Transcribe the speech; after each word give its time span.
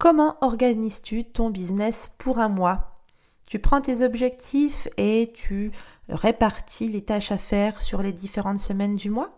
comment 0.00 0.36
organises-tu 0.40 1.24
ton 1.24 1.50
business 1.50 2.16
pour 2.18 2.38
un 2.38 2.48
mois? 2.48 3.02
Tu 3.48 3.58
prends 3.58 3.82
tes 3.82 4.02
objectifs 4.02 4.88
et 4.96 5.30
tu 5.34 5.72
répartis 6.08 6.88
les 6.88 7.04
tâches 7.04 7.30
à 7.32 7.38
faire 7.38 7.82
sur 7.82 8.00
les 8.00 8.12
différentes 8.12 8.60
semaines 8.60 8.94
du 8.94 9.10
mois? 9.10 9.30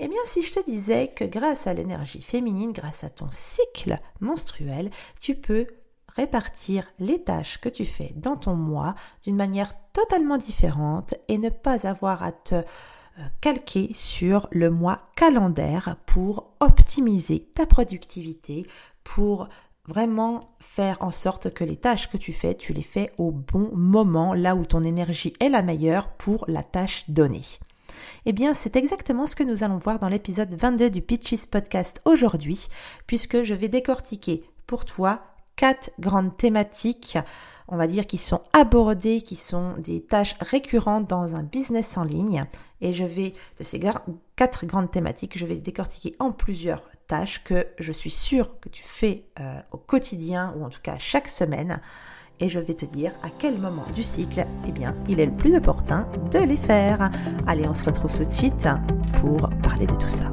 Eh 0.00 0.08
bien, 0.08 0.18
si 0.26 0.42
je 0.42 0.52
te 0.52 0.64
disais 0.64 1.08
que 1.14 1.24
grâce 1.24 1.68
à 1.68 1.74
l'énergie 1.74 2.20
féminine, 2.20 2.72
grâce 2.72 3.04
à 3.04 3.10
ton 3.10 3.28
cycle 3.30 4.00
menstruel, 4.18 4.90
tu 5.20 5.36
peux 5.36 5.68
répartir 6.08 6.84
les 6.98 7.22
tâches 7.22 7.60
que 7.60 7.68
tu 7.68 7.84
fais 7.84 8.12
dans 8.16 8.36
ton 8.36 8.56
mois 8.56 8.96
d'une 9.22 9.36
manière 9.36 9.72
totalement 9.92 10.36
différente 10.36 11.14
et 11.28 11.38
ne 11.38 11.48
pas 11.48 11.86
avoir 11.86 12.24
à 12.24 12.32
te 12.32 12.60
calquer 13.40 13.90
sur 13.94 14.48
le 14.50 14.70
mois 14.70 15.10
calendaire 15.16 15.96
pour 16.06 16.54
optimiser 16.60 17.48
ta 17.54 17.66
productivité, 17.66 18.66
pour 19.02 19.48
vraiment 19.86 20.54
faire 20.58 20.96
en 21.00 21.10
sorte 21.10 21.52
que 21.52 21.64
les 21.64 21.76
tâches 21.76 22.08
que 22.08 22.16
tu 22.16 22.32
fais, 22.32 22.54
tu 22.54 22.72
les 22.72 22.82
fais 22.82 23.10
au 23.18 23.30
bon 23.30 23.70
moment, 23.74 24.34
là 24.34 24.56
où 24.56 24.64
ton 24.64 24.82
énergie 24.82 25.34
est 25.40 25.50
la 25.50 25.62
meilleure 25.62 26.08
pour 26.08 26.44
la 26.48 26.62
tâche 26.62 27.04
donnée. 27.08 27.44
Eh 28.26 28.32
bien, 28.32 28.54
c'est 28.54 28.76
exactement 28.76 29.26
ce 29.26 29.36
que 29.36 29.44
nous 29.44 29.62
allons 29.62 29.76
voir 29.76 29.98
dans 29.98 30.08
l'épisode 30.08 30.54
22 30.54 30.90
du 30.90 31.02
Pitches 31.02 31.46
Podcast 31.46 32.00
aujourd'hui, 32.04 32.68
puisque 33.06 33.42
je 33.42 33.54
vais 33.54 33.68
décortiquer 33.68 34.44
pour 34.66 34.84
toi 34.84 35.20
quatre 35.56 35.90
grandes 35.98 36.36
thématiques, 36.36 37.18
on 37.68 37.76
va 37.76 37.86
dire, 37.86 38.06
qui 38.06 38.18
sont 38.18 38.42
abordées, 38.52 39.22
qui 39.22 39.36
sont 39.36 39.74
des 39.78 40.02
tâches 40.02 40.36
récurrentes 40.40 41.08
dans 41.08 41.34
un 41.34 41.42
business 41.42 41.96
en 41.96 42.04
ligne. 42.04 42.44
Et 42.80 42.92
je 42.92 43.04
vais, 43.04 43.32
de 43.58 43.64
ces 43.64 43.80
quatre 44.36 44.66
grandes 44.66 44.90
thématiques, 44.90 45.38
je 45.38 45.46
vais 45.46 45.56
décortiquer 45.56 46.16
en 46.18 46.32
plusieurs 46.32 46.82
tâches 47.06 47.42
que 47.44 47.66
je 47.78 47.92
suis 47.92 48.10
sûre 48.10 48.58
que 48.60 48.68
tu 48.68 48.82
fais 48.82 49.26
euh, 49.40 49.60
au 49.72 49.78
quotidien 49.78 50.54
ou 50.56 50.64
en 50.64 50.70
tout 50.70 50.80
cas 50.82 50.98
chaque 50.98 51.28
semaine 51.28 51.80
et 52.40 52.48
je 52.48 52.58
vais 52.58 52.74
te 52.74 52.84
dire 52.84 53.12
à 53.22 53.28
quel 53.30 53.58
moment 53.58 53.84
du 53.94 54.02
cycle, 54.02 54.44
eh 54.66 54.72
bien, 54.72 54.94
il 55.08 55.20
est 55.20 55.26
le 55.26 55.36
plus 55.36 55.54
opportun 55.54 56.08
de 56.32 56.40
les 56.40 56.56
faire. 56.56 57.10
Allez, 57.46 57.66
on 57.68 57.74
se 57.74 57.84
retrouve 57.84 58.14
tout 58.14 58.24
de 58.24 58.30
suite 58.30 58.68
pour 59.20 59.48
parler 59.62 59.86
de 59.86 59.94
tout 59.94 60.08
ça. 60.08 60.32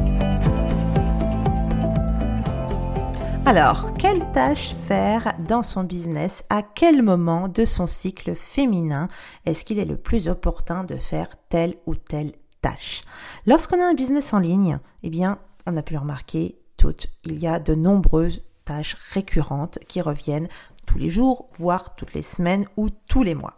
Alors, 3.53 3.93
quelle 3.95 4.31
tâche 4.31 4.73
faire 4.87 5.33
dans 5.45 5.61
son 5.61 5.83
business? 5.83 6.45
À 6.49 6.61
quel 6.61 7.01
moment 7.01 7.49
de 7.49 7.65
son 7.65 7.85
cycle 7.85 8.33
féminin 8.33 9.09
est-ce 9.45 9.65
qu'il 9.65 9.77
est 9.77 9.83
le 9.83 9.97
plus 9.97 10.29
opportun 10.29 10.85
de 10.85 10.95
faire 10.95 11.27
telle 11.49 11.75
ou 11.85 11.95
telle 11.95 12.31
tâche? 12.61 13.03
Lorsqu'on 13.45 13.81
a 13.81 13.85
un 13.85 13.93
business 13.93 14.33
en 14.33 14.39
ligne, 14.39 14.79
eh 15.03 15.09
bien, 15.09 15.37
on 15.67 15.75
a 15.75 15.83
pu 15.83 15.91
le 15.91 15.99
remarquer 15.99 16.59
toutes. 16.77 17.07
Il 17.25 17.39
y 17.39 17.45
a 17.45 17.59
de 17.59 17.75
nombreuses 17.75 18.39
tâches 18.63 18.95
récurrentes 19.11 19.79
qui 19.89 19.99
reviennent 19.99 20.47
tous 20.87 20.97
les 20.97 21.09
jours, 21.09 21.49
voire 21.57 21.93
toutes 21.95 22.13
les 22.13 22.23
semaines 22.23 22.65
ou 22.77 22.87
tous 23.09 23.23
les 23.23 23.35
mois. 23.35 23.55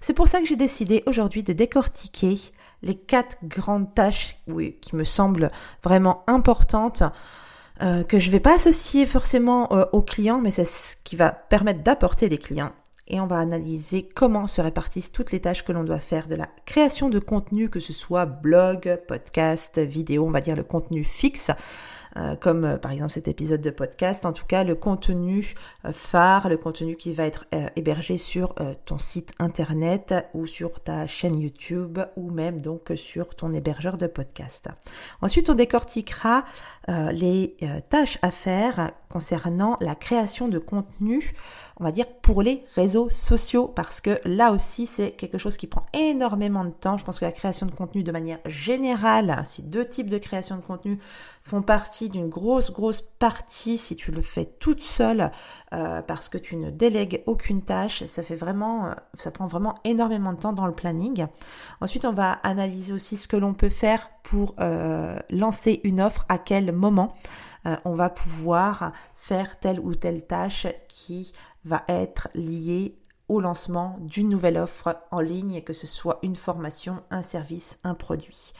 C'est 0.00 0.14
pour 0.14 0.28
ça 0.28 0.38
que 0.38 0.46
j'ai 0.46 0.54
décidé 0.54 1.02
aujourd'hui 1.06 1.42
de 1.42 1.52
décortiquer 1.52 2.38
les 2.82 2.94
quatre 2.94 3.38
grandes 3.42 3.92
tâches 3.92 4.40
qui 4.80 4.94
me 4.94 5.02
semblent 5.02 5.50
vraiment 5.82 6.22
importantes 6.28 7.02
euh, 7.80 8.04
que 8.04 8.18
je 8.18 8.28
ne 8.28 8.32
vais 8.32 8.40
pas 8.40 8.56
associer 8.56 9.06
forcément 9.06 9.72
euh, 9.72 9.84
aux 9.92 10.02
clients, 10.02 10.40
mais 10.40 10.50
c'est 10.50 10.66
ce 10.66 10.96
qui 11.02 11.16
va 11.16 11.30
permettre 11.30 11.82
d'apporter 11.82 12.28
des 12.28 12.38
clients. 12.38 12.72
Et 13.08 13.20
on 13.20 13.26
va 13.26 13.38
analyser 13.38 14.08
comment 14.14 14.46
se 14.46 14.60
répartissent 14.60 15.12
toutes 15.12 15.32
les 15.32 15.40
tâches 15.40 15.64
que 15.64 15.72
l'on 15.72 15.84
doit 15.84 15.98
faire 15.98 16.28
de 16.28 16.34
la 16.34 16.48
création 16.66 17.08
de 17.08 17.18
contenu, 17.18 17.68
que 17.68 17.80
ce 17.80 17.92
soit 17.92 18.26
blog, 18.26 19.00
podcast, 19.08 19.78
vidéo, 19.78 20.26
on 20.26 20.30
va 20.30 20.40
dire 20.40 20.56
le 20.56 20.62
contenu 20.62 21.02
fixe, 21.02 21.50
euh, 22.16 22.36
comme 22.36 22.64
euh, 22.64 22.76
par 22.76 22.92
exemple 22.92 23.12
cet 23.12 23.26
épisode 23.26 23.62
de 23.62 23.70
podcast, 23.70 24.26
en 24.26 24.32
tout 24.32 24.44
cas 24.44 24.64
le 24.64 24.74
contenu 24.74 25.54
euh, 25.86 25.92
phare, 25.92 26.48
le 26.48 26.58
contenu 26.58 26.96
qui 26.96 27.12
va 27.12 27.24
être 27.24 27.46
hébergé 27.76 28.18
sur 28.18 28.54
ton 28.84 28.98
site 28.98 29.32
internet 29.38 30.14
ou 30.34 30.46
sur 30.46 30.80
ta 30.80 31.06
chaîne 31.06 31.38
YouTube 31.38 31.98
ou 32.16 32.30
même 32.30 32.60
donc 32.60 32.92
sur 32.94 33.34
ton 33.34 33.52
hébergeur 33.52 33.96
de 33.96 34.06
podcast. 34.06 34.68
Ensuite, 35.20 35.50
on 35.50 35.54
décortiquera 35.54 36.44
les 36.88 37.56
tâches 37.88 38.18
à 38.22 38.30
faire 38.30 38.92
concernant 39.08 39.76
la 39.80 39.94
création 39.94 40.48
de 40.48 40.58
contenu, 40.58 41.34
on 41.82 41.84
va 41.84 41.90
dire 41.90 42.06
pour 42.22 42.42
les 42.42 42.64
réseaux 42.76 43.08
sociaux, 43.08 43.66
parce 43.66 44.00
que 44.00 44.20
là 44.24 44.52
aussi 44.52 44.86
c'est 44.86 45.10
quelque 45.10 45.36
chose 45.36 45.56
qui 45.56 45.66
prend 45.66 45.84
énormément 45.92 46.64
de 46.64 46.70
temps. 46.70 46.96
Je 46.96 47.04
pense 47.04 47.18
que 47.18 47.24
la 47.24 47.32
création 47.32 47.66
de 47.66 47.72
contenu 47.72 48.04
de 48.04 48.12
manière 48.12 48.38
générale, 48.46 49.42
si 49.44 49.64
deux 49.64 49.84
types 49.84 50.08
de 50.08 50.18
création 50.18 50.54
de 50.54 50.60
contenu 50.60 51.00
font 51.42 51.60
partie 51.60 52.08
d'une 52.08 52.28
grosse, 52.28 52.70
grosse 52.70 53.02
partie 53.02 53.78
si 53.78 53.96
tu 53.96 54.12
le 54.12 54.22
fais 54.22 54.44
toute 54.44 54.80
seule 54.80 55.32
euh, 55.72 56.02
parce 56.02 56.28
que 56.28 56.38
tu 56.38 56.54
ne 56.54 56.70
délègues 56.70 57.24
aucune 57.26 57.62
tâche. 57.62 58.04
Ça 58.04 58.22
fait 58.22 58.36
vraiment, 58.36 58.86
euh, 58.86 58.92
ça 59.18 59.32
prend 59.32 59.48
vraiment 59.48 59.74
énormément 59.82 60.32
de 60.32 60.38
temps 60.38 60.52
dans 60.52 60.66
le 60.66 60.72
planning. 60.72 61.26
Ensuite, 61.80 62.04
on 62.04 62.12
va 62.12 62.30
analyser 62.44 62.92
aussi 62.92 63.16
ce 63.16 63.26
que 63.26 63.36
l'on 63.36 63.54
peut 63.54 63.70
faire 63.70 64.08
pour 64.22 64.54
euh, 64.60 65.18
lancer 65.30 65.80
une 65.82 66.00
offre, 66.00 66.24
à 66.28 66.38
quel 66.38 66.70
moment 66.70 67.16
on 67.84 67.94
va 67.94 68.10
pouvoir 68.10 68.90
faire 69.14 69.60
telle 69.60 69.78
ou 69.78 69.94
telle 69.94 70.26
tâche 70.26 70.66
qui 70.88 71.32
va 71.64 71.84
être 71.88 72.28
liée 72.34 72.96
au 73.28 73.40
lancement 73.40 73.96
d'une 74.00 74.28
nouvelle 74.28 74.58
offre 74.58 75.02
en 75.10 75.20
ligne, 75.20 75.62
que 75.62 75.72
ce 75.72 75.86
soit 75.86 76.18
une 76.22 76.36
formation, 76.36 77.02
un 77.10 77.22
service, 77.22 77.78
un 77.84 77.94
produit. 77.94 78.52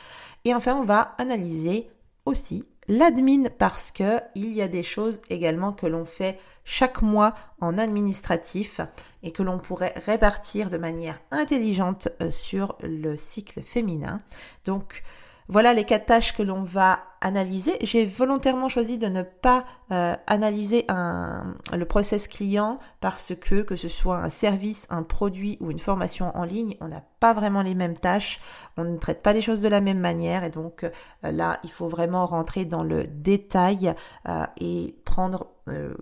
Et 0.44 0.54
enfin, 0.54 0.74
on 0.76 0.84
va 0.84 1.14
analyser 1.18 1.90
aussi 2.24 2.64
l'admin 2.88 3.48
parce 3.58 3.90
que 3.90 4.20
il 4.34 4.52
y 4.52 4.62
a 4.62 4.68
des 4.68 4.82
choses 4.82 5.20
également 5.30 5.72
que 5.72 5.86
l'on 5.86 6.04
fait 6.04 6.38
chaque 6.64 7.02
mois 7.02 7.34
en 7.60 7.78
administratif 7.78 8.80
et 9.22 9.32
que 9.32 9.42
l'on 9.42 9.58
pourrait 9.58 9.94
répartir 10.04 10.70
de 10.70 10.78
manière 10.78 11.20
intelligente 11.30 12.08
euh, 12.20 12.30
sur 12.30 12.76
le 12.82 13.16
cycle 13.16 13.62
féminin. 13.62 14.20
Donc 14.64 15.02
voilà 15.48 15.74
les 15.74 15.84
quatre 15.84 16.06
tâches 16.06 16.34
que 16.34 16.42
l'on 16.42 16.62
va 16.62 17.00
analyser. 17.20 17.76
J'ai 17.82 18.04
volontairement 18.04 18.68
choisi 18.68 18.98
de 18.98 19.06
ne 19.06 19.22
pas 19.22 19.64
euh, 19.92 20.16
analyser 20.26 20.86
le 20.88 21.84
process 21.84 22.28
client 22.28 22.78
parce 23.00 23.34
que 23.34 23.62
que 23.62 23.76
ce 23.76 23.88
soit 23.88 24.18
un 24.18 24.28
service, 24.28 24.86
un 24.90 25.02
produit 25.02 25.56
ou 25.60 25.70
une 25.70 25.78
formation 25.78 26.36
en 26.36 26.44
ligne, 26.44 26.76
on 26.80 26.88
n'a 26.88 27.02
pas 27.20 27.32
vraiment 27.32 27.62
les 27.62 27.74
mêmes 27.74 27.96
tâches, 27.96 28.40
on 28.76 28.84
ne 28.84 28.96
traite 28.96 29.22
pas 29.22 29.32
les 29.32 29.40
choses 29.40 29.60
de 29.60 29.68
la 29.68 29.80
même 29.80 30.00
manière 30.00 30.42
et 30.44 30.50
donc 30.50 30.84
euh, 30.84 30.90
là 31.22 31.60
il 31.62 31.70
faut 31.70 31.88
vraiment 31.88 32.26
rentrer 32.26 32.64
dans 32.64 32.82
le 32.82 33.04
détail 33.04 33.94
euh, 34.28 34.44
et 34.60 34.96
prendre 35.04 35.51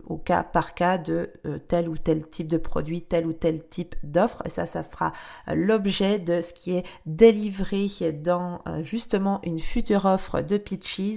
au 0.07 0.17
cas 0.17 0.43
par 0.43 0.75
cas 0.75 0.97
de 0.97 1.31
tel 1.69 1.89
ou 1.89 1.97
tel 1.97 2.27
type 2.27 2.47
de 2.47 2.57
produit, 2.57 3.03
tel 3.03 3.27
ou 3.27 3.33
tel 3.33 3.67
type 3.69 3.95
d'offre. 4.03 4.43
Et 4.47 4.49
ça, 4.49 4.65
ça 4.65 4.83
fera 4.83 5.13
l'objet 5.47 6.19
de 6.19 6.41
ce 6.41 6.53
qui 6.53 6.77
est 6.77 6.87
délivré 7.05 7.89
dans 8.13 8.61
justement 8.83 9.41
une 9.43 9.59
future 9.59 10.07
offre 10.07 10.41
de 10.41 10.57
Pitchy 10.57 11.11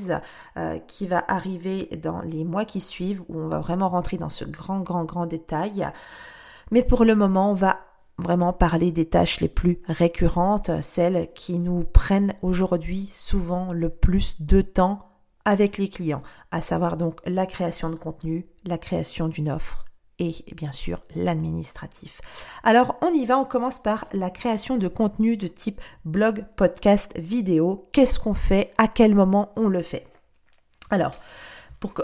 euh, 0.57 0.79
qui 0.79 1.07
va 1.07 1.23
arriver 1.27 1.89
dans 2.01 2.21
les 2.21 2.43
mois 2.43 2.65
qui 2.65 2.79
suivent 2.79 3.21
où 3.27 3.39
on 3.39 3.47
va 3.47 3.59
vraiment 3.59 3.89
rentrer 3.89 4.17
dans 4.17 4.29
ce 4.29 4.45
grand, 4.45 4.81
grand, 4.81 5.05
grand 5.05 5.25
détail. 5.25 5.89
Mais 6.71 6.83
pour 6.83 7.05
le 7.05 7.15
moment, 7.15 7.51
on 7.51 7.55
va 7.55 7.79
vraiment 8.17 8.53
parler 8.53 8.91
des 8.91 9.07
tâches 9.07 9.39
les 9.39 9.49
plus 9.49 9.81
récurrentes, 9.87 10.71
celles 10.81 11.31
qui 11.33 11.59
nous 11.59 11.83
prennent 11.83 12.33
aujourd'hui 12.41 13.09
souvent 13.11 13.73
le 13.73 13.89
plus 13.89 14.41
de 14.41 14.61
temps 14.61 15.12
avec 15.45 15.77
les 15.77 15.89
clients, 15.89 16.23
à 16.51 16.61
savoir 16.61 16.97
donc 16.97 17.19
la 17.25 17.45
création 17.45 17.89
de 17.89 17.95
contenu, 17.95 18.45
la 18.65 18.77
création 18.77 19.27
d'une 19.27 19.49
offre 19.49 19.85
et 20.19 20.33
bien 20.55 20.71
sûr 20.71 21.01
l'administratif. 21.15 22.21
Alors 22.63 22.95
on 23.01 23.13
y 23.13 23.25
va, 23.25 23.37
on 23.37 23.45
commence 23.45 23.81
par 23.81 24.07
la 24.13 24.29
création 24.29 24.77
de 24.77 24.87
contenu 24.87 25.37
de 25.37 25.47
type 25.47 25.81
blog, 26.05 26.45
podcast, 26.55 27.17
vidéo. 27.17 27.89
Qu'est-ce 27.91 28.19
qu'on 28.19 28.33
fait? 28.33 28.71
À 28.77 28.87
quel 28.87 29.15
moment 29.15 29.51
on 29.55 29.67
le 29.67 29.81
fait? 29.81 30.05
Alors, 30.89 31.15
pour 31.79 31.93
que 31.93 32.03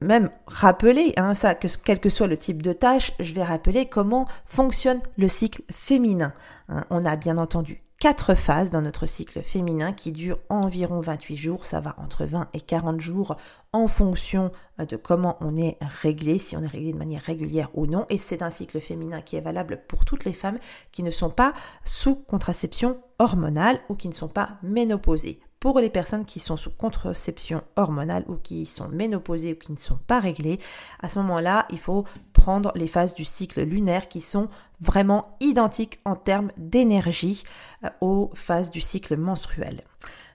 même 0.00 0.30
rappeler, 0.46 1.12
hein, 1.16 1.34
ça, 1.34 1.54
que 1.54 1.66
quel 1.84 1.98
que 1.98 2.08
soit 2.08 2.28
le 2.28 2.36
type 2.36 2.62
de 2.62 2.72
tâche, 2.72 3.12
je 3.18 3.34
vais 3.34 3.42
rappeler 3.42 3.86
comment 3.86 4.28
fonctionne 4.44 5.00
le 5.16 5.26
cycle 5.26 5.62
féminin. 5.72 6.32
Hein. 6.68 6.84
on 6.90 7.04
a 7.04 7.16
bien 7.16 7.36
entendu 7.36 7.82
quatre 7.98 8.34
phases 8.36 8.70
dans 8.70 8.80
notre 8.80 9.06
cycle 9.06 9.42
féminin 9.42 9.92
qui 9.92 10.12
durent 10.12 10.38
environ 10.48 11.00
28 11.00 11.36
jours. 11.36 11.66
Ça 11.66 11.80
va 11.80 11.94
entre 11.98 12.24
20 12.24 12.48
et 12.54 12.60
40 12.60 13.00
jours 13.00 13.36
en 13.72 13.88
fonction 13.88 14.52
euh, 14.80 14.86
de 14.86 14.96
comment 14.96 15.36
on 15.40 15.56
est 15.56 15.76
réglé, 15.80 16.38
si 16.38 16.56
on 16.56 16.62
est 16.62 16.68
réglé 16.68 16.92
de 16.92 16.98
manière 16.98 17.22
régulière 17.22 17.70
ou 17.74 17.86
non. 17.86 18.06
Et 18.08 18.18
c'est 18.18 18.42
un 18.42 18.50
cycle 18.50 18.80
féminin 18.80 19.20
qui 19.20 19.36
est 19.36 19.40
valable 19.40 19.82
pour 19.88 20.04
toutes 20.04 20.24
les 20.24 20.32
femmes 20.32 20.58
qui 20.92 21.02
ne 21.02 21.10
sont 21.10 21.30
pas 21.30 21.52
sous 21.84 22.14
contraception 22.14 23.00
hormonale 23.18 23.80
ou 23.88 23.94
qui 23.94 24.08
ne 24.08 24.14
sont 24.14 24.28
pas 24.28 24.58
ménopausées. 24.62 25.40
Pour 25.60 25.80
les 25.80 25.90
personnes 25.90 26.24
qui 26.24 26.38
sont 26.38 26.56
sous 26.56 26.70
contraception 26.70 27.62
hormonale 27.74 28.24
ou 28.28 28.36
qui 28.36 28.64
sont 28.64 28.88
ménopausées 28.88 29.54
ou 29.54 29.56
qui 29.56 29.72
ne 29.72 29.76
sont 29.76 29.98
pas 30.06 30.20
réglées, 30.20 30.60
à 31.00 31.08
ce 31.08 31.18
moment-là, 31.18 31.66
il 31.70 31.80
faut 31.80 32.04
prendre 32.32 32.70
les 32.76 32.86
phases 32.86 33.16
du 33.16 33.24
cycle 33.24 33.62
lunaire 33.62 34.08
qui 34.08 34.20
sont 34.20 34.48
vraiment 34.80 35.36
identiques 35.40 35.98
en 36.04 36.14
termes 36.14 36.52
d'énergie 36.56 37.42
euh, 37.84 37.88
aux 38.00 38.30
phases 38.34 38.70
du 38.70 38.80
cycle 38.80 39.16
menstruel. 39.16 39.82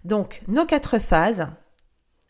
Donc, 0.03 0.41
nos 0.49 0.65
quatre 0.65 0.99
phases, 0.99 1.47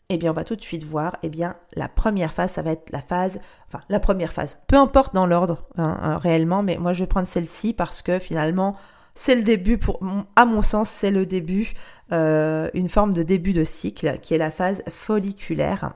eh 0.08 0.16
bien, 0.16 0.30
on 0.30 0.34
va 0.34 0.44
tout 0.44 0.54
de 0.54 0.62
suite 0.62 0.84
voir, 0.84 1.16
eh 1.24 1.28
bien, 1.28 1.56
la 1.74 1.88
première 1.88 2.32
phase, 2.32 2.52
ça 2.52 2.62
va 2.62 2.70
être 2.70 2.92
la 2.92 3.02
phase, 3.02 3.40
enfin, 3.66 3.80
la 3.88 3.98
première 3.98 4.32
phase, 4.32 4.60
peu 4.68 4.76
importe 4.76 5.14
dans 5.14 5.26
l'ordre 5.26 5.66
hein, 5.76 5.98
hein, 6.00 6.18
réellement, 6.18 6.62
mais 6.62 6.76
moi, 6.76 6.92
je 6.92 7.00
vais 7.00 7.08
prendre 7.08 7.26
celle-ci 7.26 7.72
parce 7.72 8.02
que 8.02 8.20
finalement, 8.20 8.76
c'est 9.14 9.36
le 9.36 9.42
début, 9.42 9.78
pour, 9.78 10.00
à 10.34 10.44
mon 10.44 10.62
sens, 10.62 10.90
c'est 10.90 11.10
le 11.10 11.24
début, 11.24 11.72
euh, 12.12 12.68
une 12.74 12.88
forme 12.88 13.14
de 13.14 13.22
début 13.22 13.52
de 13.52 13.64
cycle 13.64 14.18
qui 14.18 14.34
est 14.34 14.38
la 14.38 14.50
phase 14.50 14.82
folliculaire. 14.90 15.92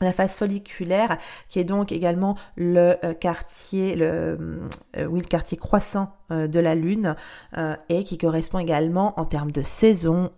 La 0.00 0.12
phase 0.12 0.36
folliculaire, 0.36 1.18
qui 1.48 1.58
est 1.58 1.64
donc 1.64 1.90
également 1.90 2.36
le 2.54 2.96
euh, 3.04 3.14
quartier, 3.14 3.96
le, 3.96 4.60
euh, 4.96 5.06
oui, 5.06 5.20
le 5.20 5.26
quartier 5.26 5.58
croissant 5.58 6.14
de 6.30 6.60
la 6.60 6.74
Lune, 6.74 7.16
et 7.88 8.04
qui 8.04 8.18
correspond 8.18 8.58
également 8.58 9.18
en 9.18 9.24
termes 9.24 9.50
de 9.50 9.62
saison 9.62 10.30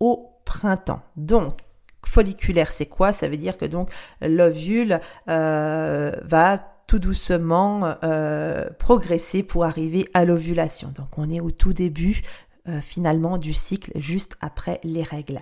au 0.00 0.32
printemps. 0.44 1.00
Donc, 1.16 1.60
folliculaire, 2.04 2.72
c'est 2.72 2.86
quoi? 2.86 3.12
Ça 3.12 3.28
veut 3.28 3.36
dire 3.36 3.56
que 3.56 3.64
donc 3.64 3.90
l'ovule 4.20 4.98
va 5.26 6.75
tout 6.86 6.98
doucement 6.98 7.96
euh, 8.04 8.68
progresser 8.78 9.42
pour 9.42 9.64
arriver 9.64 10.08
à 10.14 10.24
l'ovulation. 10.24 10.92
Donc 10.94 11.18
on 11.18 11.28
est 11.30 11.40
au 11.40 11.50
tout 11.50 11.72
début 11.72 12.22
euh, 12.68 12.80
finalement 12.80 13.38
du 13.38 13.52
cycle 13.52 13.92
juste 13.96 14.36
après 14.40 14.80
les 14.84 15.02
règles. 15.02 15.40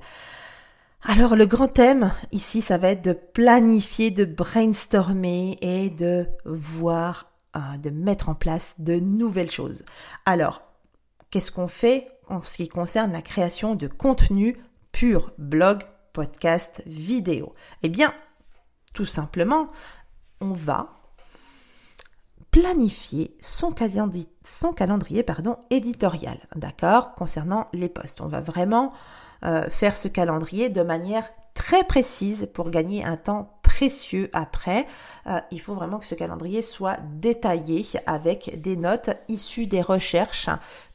Alors 1.03 1.37
le 1.37 1.45
grand 1.45 1.69
thème 1.69 2.13
ici, 2.33 2.63
ça 2.63 2.79
va 2.79 2.89
être 2.89 3.05
de 3.05 3.13
planifier, 3.13 4.11
de 4.11 4.25
brainstormer 4.25 5.59
et 5.61 5.91
de 5.91 6.27
voir, 6.47 7.31
euh, 7.57 7.61
de 7.79 7.91
mettre 7.91 8.31
en 8.31 8.35
place 8.35 8.77
de 8.79 8.95
nouvelles 8.95 9.51
choses. 9.51 9.85
Alors, 10.25 10.63
qu'est-ce 11.31 11.53
qu'on 11.53 11.69
fait 11.69 12.09
en 12.29 12.43
ce 12.43 12.57
qui 12.57 12.69
concerne 12.69 13.13
la 13.13 13.21
création 13.21 13.75
de 13.75 13.87
contenu 13.87 14.57
pur, 14.93 15.33
blog, 15.37 15.83
podcast, 16.15 16.83
vidéo? 16.87 17.55
Eh 17.83 17.91
bien, 17.91 18.15
tout 18.95 19.05
simplement, 19.05 19.69
on 20.41 20.53
va 20.53 21.04
planifier 22.55 23.37
son 23.41 23.73
calendrier, 23.73 25.23
pardon, 25.25 25.57
éditorial, 25.71 26.39
d'accord, 26.55 27.17
concernant 27.17 27.67
les 27.73 27.89
postes. 27.89 28.21
On 28.21 28.29
va 28.29 28.43
vraiment 28.43 28.93
euh, 29.45 29.69
faire 29.71 29.97
ce 29.97 30.07
calendrier 30.07 30.69
de 30.69 30.83
manière 30.83 31.29
très 31.55 31.83
précise 31.83 32.49
pour 32.55 32.71
gagner 32.71 33.05
un 33.05 33.17
temps 33.17 33.59
précieux 33.65 34.31
après. 34.33 34.87
Euh, 35.27 35.41
il 35.51 35.61
faut 35.61 35.75
vraiment 35.75 35.99
que 35.99 36.07
ce 36.07 36.15
calendrier 36.15 36.63
soit 36.63 36.99
détaillé 37.15 37.85
avec 38.07 38.61
des 38.63 38.77
notes 38.77 39.11
issues 39.27 39.67
des 39.67 39.83
recherches 39.83 40.49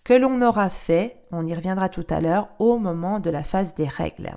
que 0.05 0.13
l'on 0.13 0.39
aura 0.39 0.69
fait, 0.69 1.17
on 1.33 1.45
y 1.45 1.53
reviendra 1.53 1.89
tout 1.89 2.07
à 2.09 2.21
l'heure, 2.21 2.47
au 2.59 2.77
moment 2.77 3.19
de 3.19 3.29
la 3.29 3.44
phase 3.44 3.75
des 3.75 3.88
règles. 3.88 4.31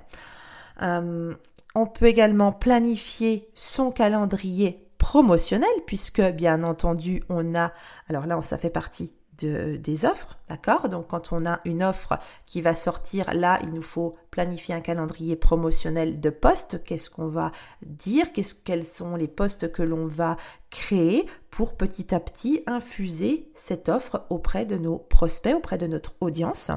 Euh, 0.81 1.33
on 1.73 1.87
peut 1.87 2.07
également 2.07 2.51
planifier 2.51 3.49
son 3.55 3.91
calendrier 3.91 4.82
promotionnel, 5.13 5.69
puisque 5.85 6.23
bien 6.31 6.63
entendu, 6.63 7.21
on 7.29 7.53
a, 7.53 7.71
alors 8.09 8.25
là, 8.25 8.41
ça 8.41 8.57
fait 8.57 8.71
partie 8.71 9.13
de, 9.37 9.75
des 9.75 10.05
offres, 10.05 10.39
d'accord? 10.49 10.89
Donc 10.89 11.09
quand 11.09 11.31
on 11.31 11.45
a 11.45 11.59
une 11.65 11.83
offre 11.83 12.17
qui 12.47 12.61
va 12.61 12.73
sortir, 12.73 13.31
là, 13.35 13.59
il 13.61 13.69
nous 13.73 13.83
faut 13.83 14.15
planifier 14.31 14.73
un 14.73 14.81
calendrier 14.81 15.35
promotionnel 15.35 16.19
de 16.19 16.31
postes. 16.31 16.83
Qu'est-ce 16.83 17.11
qu'on 17.11 17.27
va 17.27 17.51
dire? 17.85 18.33
Qu'est-ce, 18.33 18.55
Quels 18.55 18.83
sont 18.83 19.15
les 19.15 19.27
postes 19.27 19.71
que 19.71 19.83
l'on 19.83 20.07
va 20.07 20.35
créer 20.71 21.27
pour 21.51 21.77
petit 21.77 22.15
à 22.15 22.19
petit 22.19 22.63
infuser 22.65 23.51
cette 23.53 23.89
offre 23.89 24.25
auprès 24.31 24.65
de 24.65 24.79
nos 24.79 24.97
prospects, 24.97 25.53
auprès 25.53 25.77
de 25.77 25.85
notre 25.85 26.15
audience? 26.21 26.71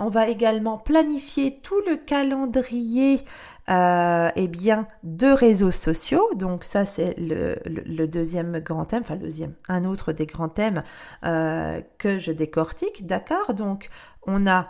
On 0.00 0.08
va 0.08 0.28
également 0.28 0.78
planifier 0.78 1.60
tout 1.62 1.80
le 1.86 1.96
calendrier 1.96 3.20
euh, 3.68 4.30
eh 4.34 4.48
bien, 4.48 4.88
de 5.04 5.26
réseaux 5.26 5.70
sociaux. 5.70 6.28
Donc 6.34 6.64
ça, 6.64 6.86
c'est 6.86 7.14
le, 7.18 8.06
deuxième 8.06 8.58
grand 8.60 8.86
thème, 8.86 9.02
enfin 9.04 9.16
deuxième, 9.16 9.54
un 9.68 9.84
autre 9.84 10.12
des 10.12 10.26
grands 10.26 10.48
thèmes 10.48 10.82
euh, 11.24 11.80
que 11.98 12.18
je 12.18 12.32
décortique. 12.32 13.06
D'accord? 13.06 13.54
Donc 13.54 13.90
on 14.26 14.46
a 14.46 14.68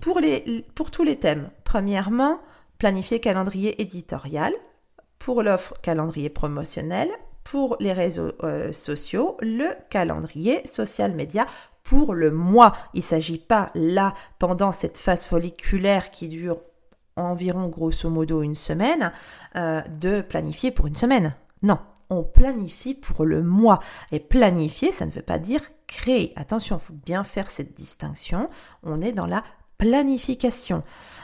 pour, 0.00 0.20
les, 0.20 0.64
pour 0.74 0.90
tous 0.90 1.04
les 1.04 1.16
thèmes, 1.16 1.50
premièrement, 1.64 2.40
planifier 2.78 3.20
calendrier 3.20 3.82
éditorial. 3.82 4.52
Pour 5.18 5.42
l'offre 5.42 5.74
calendrier 5.82 6.30
promotionnel, 6.30 7.10
pour 7.50 7.76
les 7.80 7.94
réseaux 7.94 8.32
euh, 8.42 8.72
sociaux, 8.74 9.38
le 9.40 9.68
calendrier 9.88 10.66
social 10.66 11.14
média 11.14 11.46
pour 11.82 12.12
le 12.12 12.30
mois. 12.30 12.72
Il 12.92 12.98
ne 12.98 13.04
s'agit 13.04 13.38
pas 13.38 13.70
là, 13.74 14.12
pendant 14.38 14.70
cette 14.70 14.98
phase 14.98 15.24
folliculaire 15.24 16.10
qui 16.10 16.28
dure 16.28 16.60
environ 17.16 17.68
grosso 17.68 18.10
modo 18.10 18.42
une 18.42 18.54
semaine, 18.54 19.12
euh, 19.56 19.80
de 19.98 20.20
planifier 20.20 20.70
pour 20.70 20.88
une 20.88 20.94
semaine. 20.94 21.34
Non, 21.62 21.78
on 22.10 22.22
planifie 22.22 22.94
pour 22.94 23.24
le 23.24 23.42
mois. 23.42 23.78
Et 24.12 24.20
planifier, 24.20 24.92
ça 24.92 25.06
ne 25.06 25.10
veut 25.10 25.22
pas 25.22 25.38
dire 25.38 25.62
créer. 25.86 26.34
Attention, 26.36 26.76
il 26.76 26.84
faut 26.84 26.92
bien 26.92 27.24
faire 27.24 27.48
cette 27.48 27.74
distinction. 27.74 28.50
On 28.82 28.98
est 28.98 29.12
dans 29.12 29.26
la 29.26 29.42
planification. 29.78 30.82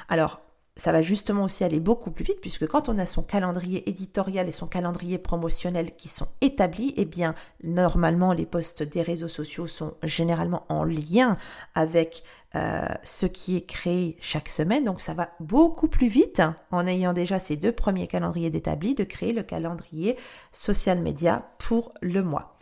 Alors, 0.08 0.40
ça 0.76 0.90
va 0.90 1.02
justement 1.02 1.44
aussi 1.44 1.62
aller 1.62 1.78
beaucoup 1.78 2.10
plus 2.10 2.24
vite 2.24 2.40
puisque 2.40 2.66
quand 2.66 2.88
on 2.88 2.98
a 2.98 3.06
son 3.06 3.22
calendrier 3.22 3.88
éditorial 3.88 4.48
et 4.48 4.52
son 4.52 4.66
calendrier 4.66 5.18
promotionnel 5.18 5.94
qui 5.94 6.08
sont 6.08 6.26
établis, 6.40 6.92
eh 6.96 7.04
bien 7.04 7.34
normalement 7.62 8.32
les 8.32 8.44
posts 8.44 8.82
des 8.82 9.02
réseaux 9.02 9.28
sociaux 9.28 9.68
sont 9.68 9.94
généralement 10.02 10.64
en 10.68 10.84
lien 10.84 11.36
avec 11.76 12.24
euh, 12.56 12.88
ce 13.04 13.26
qui 13.26 13.56
est 13.56 13.66
créé 13.66 14.16
chaque 14.20 14.48
semaine. 14.48 14.84
Donc 14.84 15.00
ça 15.00 15.14
va 15.14 15.30
beaucoup 15.38 15.86
plus 15.86 16.08
vite 16.08 16.42
en 16.72 16.86
ayant 16.88 17.12
déjà 17.12 17.38
ces 17.38 17.56
deux 17.56 17.72
premiers 17.72 18.08
calendriers 18.08 18.54
établis 18.54 18.96
de 18.96 19.04
créer 19.04 19.32
le 19.32 19.44
calendrier 19.44 20.16
social 20.50 21.00
media 21.00 21.50
pour 21.58 21.94
le 22.00 22.22
mois. 22.24 22.56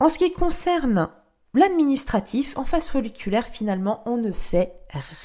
En 0.00 0.08
ce 0.08 0.18
qui 0.18 0.32
concerne 0.32 1.10
L'administratif, 1.54 2.58
en 2.58 2.64
phase 2.64 2.88
folliculaire, 2.88 3.46
finalement, 3.46 4.02
on 4.06 4.16
ne 4.16 4.32
fait 4.32 4.72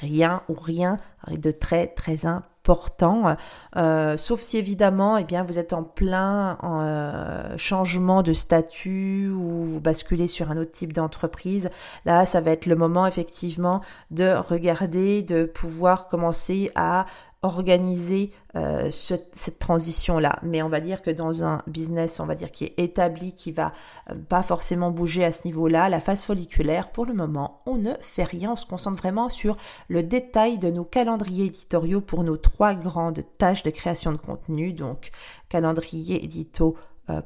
rien 0.00 0.42
ou 0.48 0.54
rien 0.54 0.98
de 1.28 1.50
très 1.50 1.88
très 1.88 2.24
important, 2.24 3.36
euh, 3.76 4.16
sauf 4.16 4.40
si 4.40 4.56
évidemment, 4.56 5.16
eh 5.16 5.24
bien, 5.24 5.42
vous 5.42 5.58
êtes 5.58 5.72
en 5.72 5.82
plein 5.82 6.56
euh, 6.62 7.58
changement 7.58 8.22
de 8.22 8.32
statut 8.32 9.28
ou 9.28 9.64
vous 9.64 9.80
basculez 9.80 10.28
sur 10.28 10.52
un 10.52 10.56
autre 10.56 10.70
type 10.70 10.92
d'entreprise. 10.92 11.68
Là, 12.04 12.24
ça 12.26 12.40
va 12.40 12.52
être 12.52 12.66
le 12.66 12.76
moment 12.76 13.08
effectivement 13.08 13.80
de 14.12 14.32
regarder, 14.32 15.22
de 15.22 15.44
pouvoir 15.44 16.06
commencer 16.06 16.70
à 16.76 17.06
organiser 17.42 18.32
euh, 18.54 18.90
cette 18.90 19.58
transition-là. 19.58 20.38
Mais 20.42 20.62
on 20.62 20.68
va 20.68 20.80
dire 20.80 21.00
que 21.00 21.10
dans 21.10 21.42
un 21.42 21.62
business, 21.66 22.20
on 22.20 22.26
va 22.26 22.34
dire 22.34 22.50
qui 22.50 22.64
est 22.64 22.78
établi, 22.78 23.32
qui 23.32 23.50
va 23.52 23.72
euh, 24.10 24.14
pas 24.28 24.42
forcément 24.42 24.90
bouger 24.90 25.24
à 25.24 25.32
ce 25.32 25.46
niveau-là, 25.46 25.88
la 25.88 26.00
phase 26.00 26.24
folliculaire, 26.24 26.90
pour 26.90 27.06
le 27.06 27.14
moment, 27.14 27.62
on 27.64 27.76
ne 27.76 27.94
fait 28.00 28.24
rien. 28.24 28.52
On 28.52 28.56
se 28.56 28.66
concentre 28.66 28.98
vraiment 28.98 29.28
sur 29.28 29.56
le 29.88 30.02
détail 30.02 30.58
de 30.58 30.70
nos 30.70 30.84
calendriers 30.84 31.46
éditoriaux 31.46 32.02
pour 32.02 32.24
nos 32.24 32.36
trois 32.36 32.74
grandes 32.74 33.24
tâches 33.38 33.62
de 33.62 33.70
création 33.70 34.12
de 34.12 34.18
contenu. 34.18 34.72
Donc, 34.72 35.10
calendrier 35.48 36.22
édito 36.22 36.76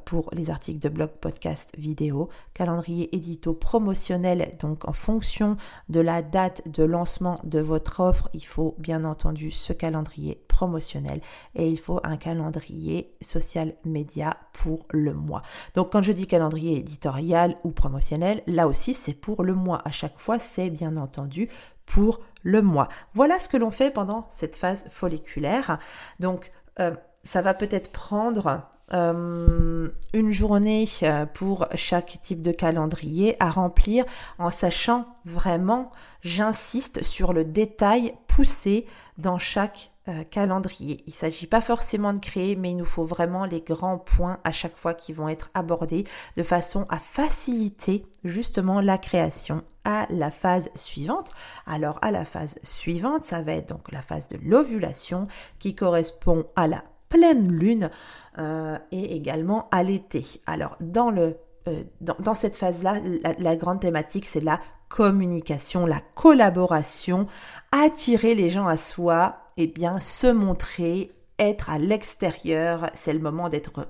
pour 0.04 0.30
les 0.32 0.50
articles 0.50 0.80
de 0.80 0.88
blog, 0.88 1.10
podcast, 1.20 1.72
vidéo, 1.76 2.28
calendrier 2.54 3.14
édito 3.14 3.54
promotionnel. 3.54 4.56
Donc 4.60 4.88
en 4.88 4.92
fonction 4.92 5.56
de 5.88 6.00
la 6.00 6.22
date 6.22 6.66
de 6.68 6.84
lancement 6.84 7.40
de 7.44 7.60
votre 7.60 8.00
offre, 8.00 8.28
il 8.34 8.44
faut 8.44 8.74
bien 8.78 9.04
entendu 9.04 9.50
ce 9.50 9.72
calendrier 9.72 10.40
promotionnel 10.48 11.20
et 11.54 11.68
il 11.68 11.78
faut 11.78 12.00
un 12.04 12.16
calendrier 12.16 13.14
social 13.20 13.74
média 13.84 14.36
pour 14.52 14.86
le 14.90 15.12
mois. 15.12 15.42
Donc 15.74 15.92
quand 15.92 16.02
je 16.02 16.12
dis 16.12 16.26
calendrier 16.26 16.78
éditorial 16.78 17.56
ou 17.64 17.70
promotionnel, 17.70 18.42
là 18.46 18.66
aussi 18.66 18.94
c'est 18.94 19.14
pour 19.14 19.42
le 19.42 19.54
mois. 19.54 19.82
À 19.84 19.90
chaque 19.90 20.18
fois, 20.18 20.38
c'est 20.38 20.70
bien 20.70 20.96
entendu 20.96 21.48
pour 21.86 22.20
le 22.42 22.62
mois. 22.62 22.88
Voilà 23.14 23.38
ce 23.38 23.48
que 23.48 23.56
l'on 23.56 23.70
fait 23.70 23.90
pendant 23.90 24.26
cette 24.30 24.56
phase 24.56 24.86
folliculaire. 24.90 25.78
Donc, 26.20 26.50
euh, 26.80 26.94
ça 27.24 27.42
va 27.42 27.54
peut-être 27.54 27.90
prendre 27.90 28.62
euh, 28.92 29.88
une 30.12 30.30
journée 30.30 30.86
euh, 31.02 31.24
pour 31.24 31.66
chaque 31.74 32.18
type 32.22 32.42
de 32.42 32.52
calendrier 32.52 33.34
à 33.42 33.48
remplir 33.48 34.04
en 34.38 34.50
sachant 34.50 35.06
vraiment, 35.24 35.90
j'insiste 36.22 37.02
sur 37.02 37.32
le 37.32 37.44
détail 37.44 38.14
poussé 38.26 38.86
dans 39.16 39.38
chaque 39.38 39.90
euh, 40.06 40.22
calendrier. 40.24 41.02
Il 41.06 41.10
ne 41.10 41.14
s'agit 41.14 41.46
pas 41.46 41.62
forcément 41.62 42.12
de 42.12 42.18
créer, 42.18 42.56
mais 42.56 42.72
il 42.72 42.76
nous 42.76 42.84
faut 42.84 43.06
vraiment 43.06 43.46
les 43.46 43.62
grands 43.62 43.96
points 43.96 44.38
à 44.44 44.52
chaque 44.52 44.76
fois 44.76 44.92
qui 44.92 45.14
vont 45.14 45.30
être 45.30 45.50
abordés 45.54 46.04
de 46.36 46.42
façon 46.42 46.84
à 46.90 46.98
faciliter 46.98 48.04
justement 48.22 48.82
la 48.82 48.98
création 48.98 49.64
à 49.84 50.06
la 50.10 50.30
phase 50.30 50.68
suivante. 50.76 51.32
Alors 51.66 51.98
à 52.02 52.10
la 52.10 52.26
phase 52.26 52.58
suivante, 52.62 53.24
ça 53.24 53.40
va 53.40 53.52
être 53.52 53.70
donc 53.70 53.92
la 53.92 54.02
phase 54.02 54.28
de 54.28 54.38
l'ovulation 54.44 55.26
qui 55.58 55.74
correspond 55.74 56.44
à 56.54 56.68
la 56.68 56.84
pleine 57.14 57.48
lune 57.48 57.90
euh, 58.38 58.76
et 58.90 59.14
également 59.14 59.68
à 59.70 59.84
l'été. 59.84 60.24
Alors 60.46 60.76
dans 60.80 61.10
le 61.10 61.36
euh, 61.66 61.84
dans, 62.02 62.34
cette 62.34 62.58
phase-là, 62.58 62.96
la, 63.38 63.56
grande 63.56 63.80
thématique, 63.80 64.26
c'est 64.26 64.44
la 64.44 64.60
communication, 64.90 65.86
la 65.86 66.02
collaboration, 66.14 67.26
attirer 67.72 68.34
les 68.34 68.50
gens 68.50 68.66
à 68.66 68.76
soi, 68.76 69.38
et 69.56 69.66
bien 69.66 69.98
se 69.98 70.26
montrer, 70.26 71.10
être 71.38 71.70
à 71.70 71.78
l'extérieur, 71.78 72.90
c'est 72.92 73.14
le 73.14 73.18
moment 73.18 73.48
d'être 73.48 73.88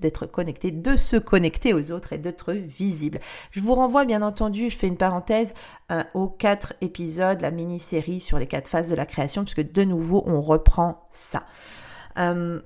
d'être 0.00 0.26
connecté, 0.26 0.70
de 0.70 0.96
se 0.96 1.16
connecter 1.16 1.74
aux 1.74 1.90
autres 1.90 2.12
et 2.12 2.18
d'être 2.18 2.52
visible. 2.52 3.18
Je 3.50 3.60
vous 3.60 3.74
renvoie 3.74 4.04
bien 4.04 4.22
entendu, 4.22 4.70
je 4.70 4.78
fais 4.78 4.86
une 4.86 4.98
parenthèse, 4.98 5.54
euh, 5.90 6.04
aux 6.14 6.28
quatre 6.28 6.74
épisodes, 6.80 7.40
la 7.40 7.50
mini-série 7.50 8.20
sur 8.20 8.38
les 8.38 8.46
quatre 8.46 8.68
phases 8.68 8.90
de 8.90 8.94
la 8.94 9.06
création, 9.06 9.44
puisque 9.44 9.72
de 9.72 9.82
nouveau 9.82 10.22
on 10.26 10.40
reprend 10.40 11.06
ça. 11.10 11.44
Euh, 12.18 12.60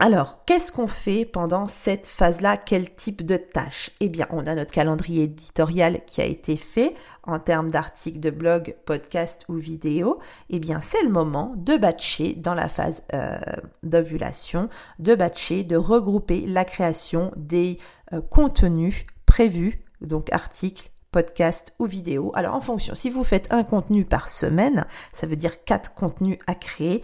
alors, 0.00 0.44
qu'est-ce 0.44 0.70
qu'on 0.70 0.86
fait 0.86 1.24
pendant 1.24 1.66
cette 1.66 2.06
phase-là? 2.06 2.56
Quel 2.56 2.94
type 2.94 3.26
de 3.26 3.36
tâches 3.36 3.90
Eh 3.98 4.08
bien, 4.08 4.28
on 4.30 4.46
a 4.46 4.54
notre 4.54 4.70
calendrier 4.70 5.24
éditorial 5.24 6.04
qui 6.06 6.20
a 6.20 6.24
été 6.24 6.54
fait 6.54 6.94
en 7.24 7.40
termes 7.40 7.68
d'articles 7.68 8.20
de 8.20 8.30
blog, 8.30 8.76
podcast 8.86 9.44
ou 9.48 9.54
vidéo. 9.54 10.20
Eh 10.50 10.60
bien, 10.60 10.80
c'est 10.80 11.02
le 11.02 11.08
moment 11.08 11.52
de 11.56 11.76
batcher 11.76 12.34
dans 12.34 12.54
la 12.54 12.68
phase 12.68 13.02
euh, 13.12 13.38
d'ovulation, 13.82 14.68
de 15.00 15.16
batcher, 15.16 15.64
de 15.64 15.76
regrouper 15.76 16.46
la 16.46 16.64
création 16.64 17.32
des 17.36 17.76
euh, 18.12 18.20
contenus 18.20 19.04
prévus, 19.26 19.82
donc 20.00 20.32
articles, 20.32 20.92
podcast 21.10 21.74
ou 21.80 21.86
vidéo. 21.86 22.30
Alors, 22.36 22.54
en 22.54 22.60
fonction, 22.60 22.94
si 22.94 23.10
vous 23.10 23.24
faites 23.24 23.52
un 23.52 23.64
contenu 23.64 24.04
par 24.04 24.28
semaine, 24.28 24.86
ça 25.12 25.26
veut 25.26 25.34
dire 25.34 25.64
quatre 25.64 25.92
contenus 25.94 26.38
à 26.46 26.54
créer 26.54 27.02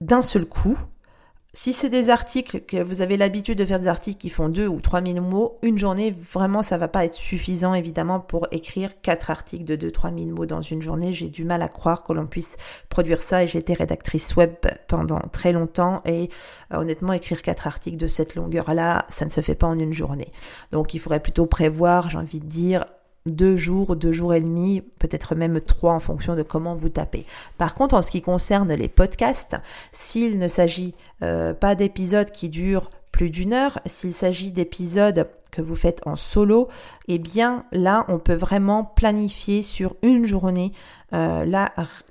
d'un 0.00 0.22
seul 0.22 0.46
coup, 0.46 0.78
si 1.62 1.74
c'est 1.74 1.90
des 1.90 2.08
articles 2.08 2.62
que 2.62 2.82
vous 2.82 3.02
avez 3.02 3.18
l'habitude 3.18 3.58
de 3.58 3.66
faire 3.66 3.78
des 3.78 3.86
articles 3.86 4.18
qui 4.18 4.30
font 4.30 4.48
2 4.48 4.66
ou 4.66 4.80
3 4.80 5.04
000 5.04 5.20
mots, 5.20 5.56
une 5.60 5.78
journée, 5.78 6.10
vraiment, 6.10 6.62
ça 6.62 6.78
va 6.78 6.88
pas 6.88 7.04
être 7.04 7.12
suffisant, 7.12 7.74
évidemment, 7.74 8.18
pour 8.18 8.46
écrire 8.50 8.98
quatre 9.02 9.30
articles 9.30 9.64
de 9.64 9.76
2-3 9.76 10.18
000 10.18 10.34
mots 10.34 10.46
dans 10.46 10.62
une 10.62 10.80
journée. 10.80 11.12
J'ai 11.12 11.28
du 11.28 11.44
mal 11.44 11.60
à 11.60 11.68
croire 11.68 12.02
que 12.02 12.14
l'on 12.14 12.26
puisse 12.26 12.56
produire 12.88 13.20
ça 13.20 13.44
et 13.44 13.46
j'ai 13.46 13.58
été 13.58 13.74
rédactrice 13.74 14.36
web 14.36 14.54
pendant 14.88 15.18
très 15.32 15.52
longtemps 15.52 16.00
et 16.06 16.30
euh, 16.72 16.78
honnêtement, 16.78 17.12
écrire 17.12 17.42
quatre 17.42 17.66
articles 17.66 17.98
de 17.98 18.06
cette 18.06 18.36
longueur-là, 18.36 19.04
ça 19.10 19.26
ne 19.26 19.30
se 19.30 19.42
fait 19.42 19.54
pas 19.54 19.66
en 19.66 19.78
une 19.78 19.92
journée. 19.92 20.32
Donc, 20.72 20.94
il 20.94 20.98
faudrait 20.98 21.20
plutôt 21.20 21.44
prévoir, 21.44 22.08
j'ai 22.08 22.16
envie 22.16 22.40
de 22.40 22.46
dire, 22.46 22.86
deux 23.26 23.56
jours, 23.56 23.96
deux 23.96 24.12
jours 24.12 24.34
et 24.34 24.40
demi, 24.40 24.80
peut-être 24.98 25.34
même 25.34 25.60
trois 25.60 25.92
en 25.92 26.00
fonction 26.00 26.34
de 26.34 26.42
comment 26.42 26.74
vous 26.74 26.88
tapez. 26.88 27.26
Par 27.58 27.74
contre, 27.74 27.94
en 27.94 28.02
ce 28.02 28.10
qui 28.10 28.22
concerne 28.22 28.72
les 28.72 28.88
podcasts, 28.88 29.56
s'il 29.92 30.38
ne 30.38 30.48
s'agit 30.48 30.94
euh, 31.22 31.54
pas 31.54 31.74
d'épisodes 31.74 32.30
qui 32.30 32.48
durent 32.48 32.90
plus 33.12 33.30
d'une 33.30 33.52
heure, 33.52 33.80
s'il 33.86 34.14
s'agit 34.14 34.52
d'épisodes 34.52 35.28
que 35.50 35.60
vous 35.60 35.76
faites 35.76 36.06
en 36.06 36.16
solo, 36.16 36.68
eh 37.08 37.18
bien 37.18 37.64
là, 37.72 38.04
on 38.08 38.18
peut 38.18 38.34
vraiment 38.34 38.84
planifier 38.84 39.62
sur 39.62 39.96
une 40.02 40.24
journée 40.24 40.72
euh, 41.12 41.44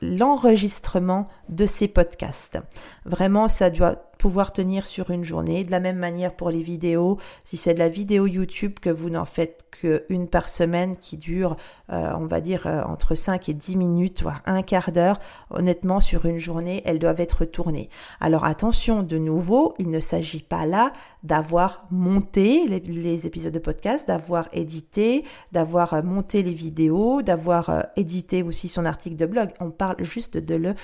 l'enregistrement 0.02 1.28
de 1.48 1.66
ces 1.66 1.88
podcasts. 1.88 2.60
Vraiment, 3.06 3.48
ça 3.48 3.70
doit 3.70 4.09
pouvoir 4.20 4.52
tenir 4.52 4.86
sur 4.86 5.10
une 5.10 5.24
journée. 5.24 5.64
De 5.64 5.72
la 5.72 5.80
même 5.80 5.98
manière 5.98 6.36
pour 6.36 6.52
les 6.52 6.62
vidéos, 6.62 7.18
si 7.46 7.58
c'est 7.58 7.74
de 7.74 7.80
la 7.80 7.90
vidéo 7.90 8.28
YouTube 8.28 8.78
que 8.80 8.90
vous 8.90 9.10
n'en 9.10 9.26
faites 9.26 9.66
qu'une 9.72 10.28
par 10.28 10.50
semaine 10.50 10.98
qui 10.98 11.18
dure, 11.18 11.56
euh, 11.90 12.12
on 12.18 12.28
va 12.28 12.42
dire, 12.42 12.68
euh, 12.68 12.84
entre 12.84 13.16
5 13.16 13.48
et 13.50 13.54
10 13.54 13.78
minutes, 13.78 14.22
voire 14.22 14.42
un 14.46 14.62
quart 14.62 14.92
d'heure, 14.92 15.20
honnêtement, 15.50 16.02
sur 16.02 16.26
une 16.26 16.38
journée, 16.38 16.84
elles 16.86 17.00
doivent 17.00 17.22
être 17.22 17.46
tournées. 17.46 17.90
Alors 18.20 18.44
attention, 18.44 19.04
de 19.04 19.18
nouveau, 19.18 19.74
il 19.80 19.90
ne 19.90 20.02
s'agit 20.02 20.44
pas 20.44 20.66
là 20.66 20.92
d'avoir 21.24 21.86
monté 21.90 22.68
les, 22.68 23.26
épisodes 23.26 23.54
de 23.54 23.60
podcast, 23.60 24.06
d'avoir 24.08 24.50
édité, 24.52 25.24
d'avoir 25.54 25.94
euh, 25.94 26.02
monté 26.02 26.44
les 26.44 26.54
vidéos, 26.54 27.22
d'avoir 27.22 27.86
édité 27.96 28.44
aussi 28.44 28.68
son 28.68 28.84
article 28.84 29.16
de 29.16 29.26
blog. 29.26 29.50
On 29.62 29.72
parle 29.72 30.04
juste 30.04 30.38
de 30.38 30.56
le 30.56 30.76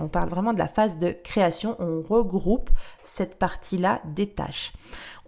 On 0.00 0.08
parle 0.08 0.28
vraiment 0.28 0.52
de 0.52 0.58
la 0.58 0.68
phase 0.68 0.98
de 0.98 1.10
création. 1.10 1.76
On 1.78 2.00
regroupe 2.00 2.70
cette 3.02 3.38
partie-là 3.38 4.00
des 4.04 4.28
tâches. 4.28 4.72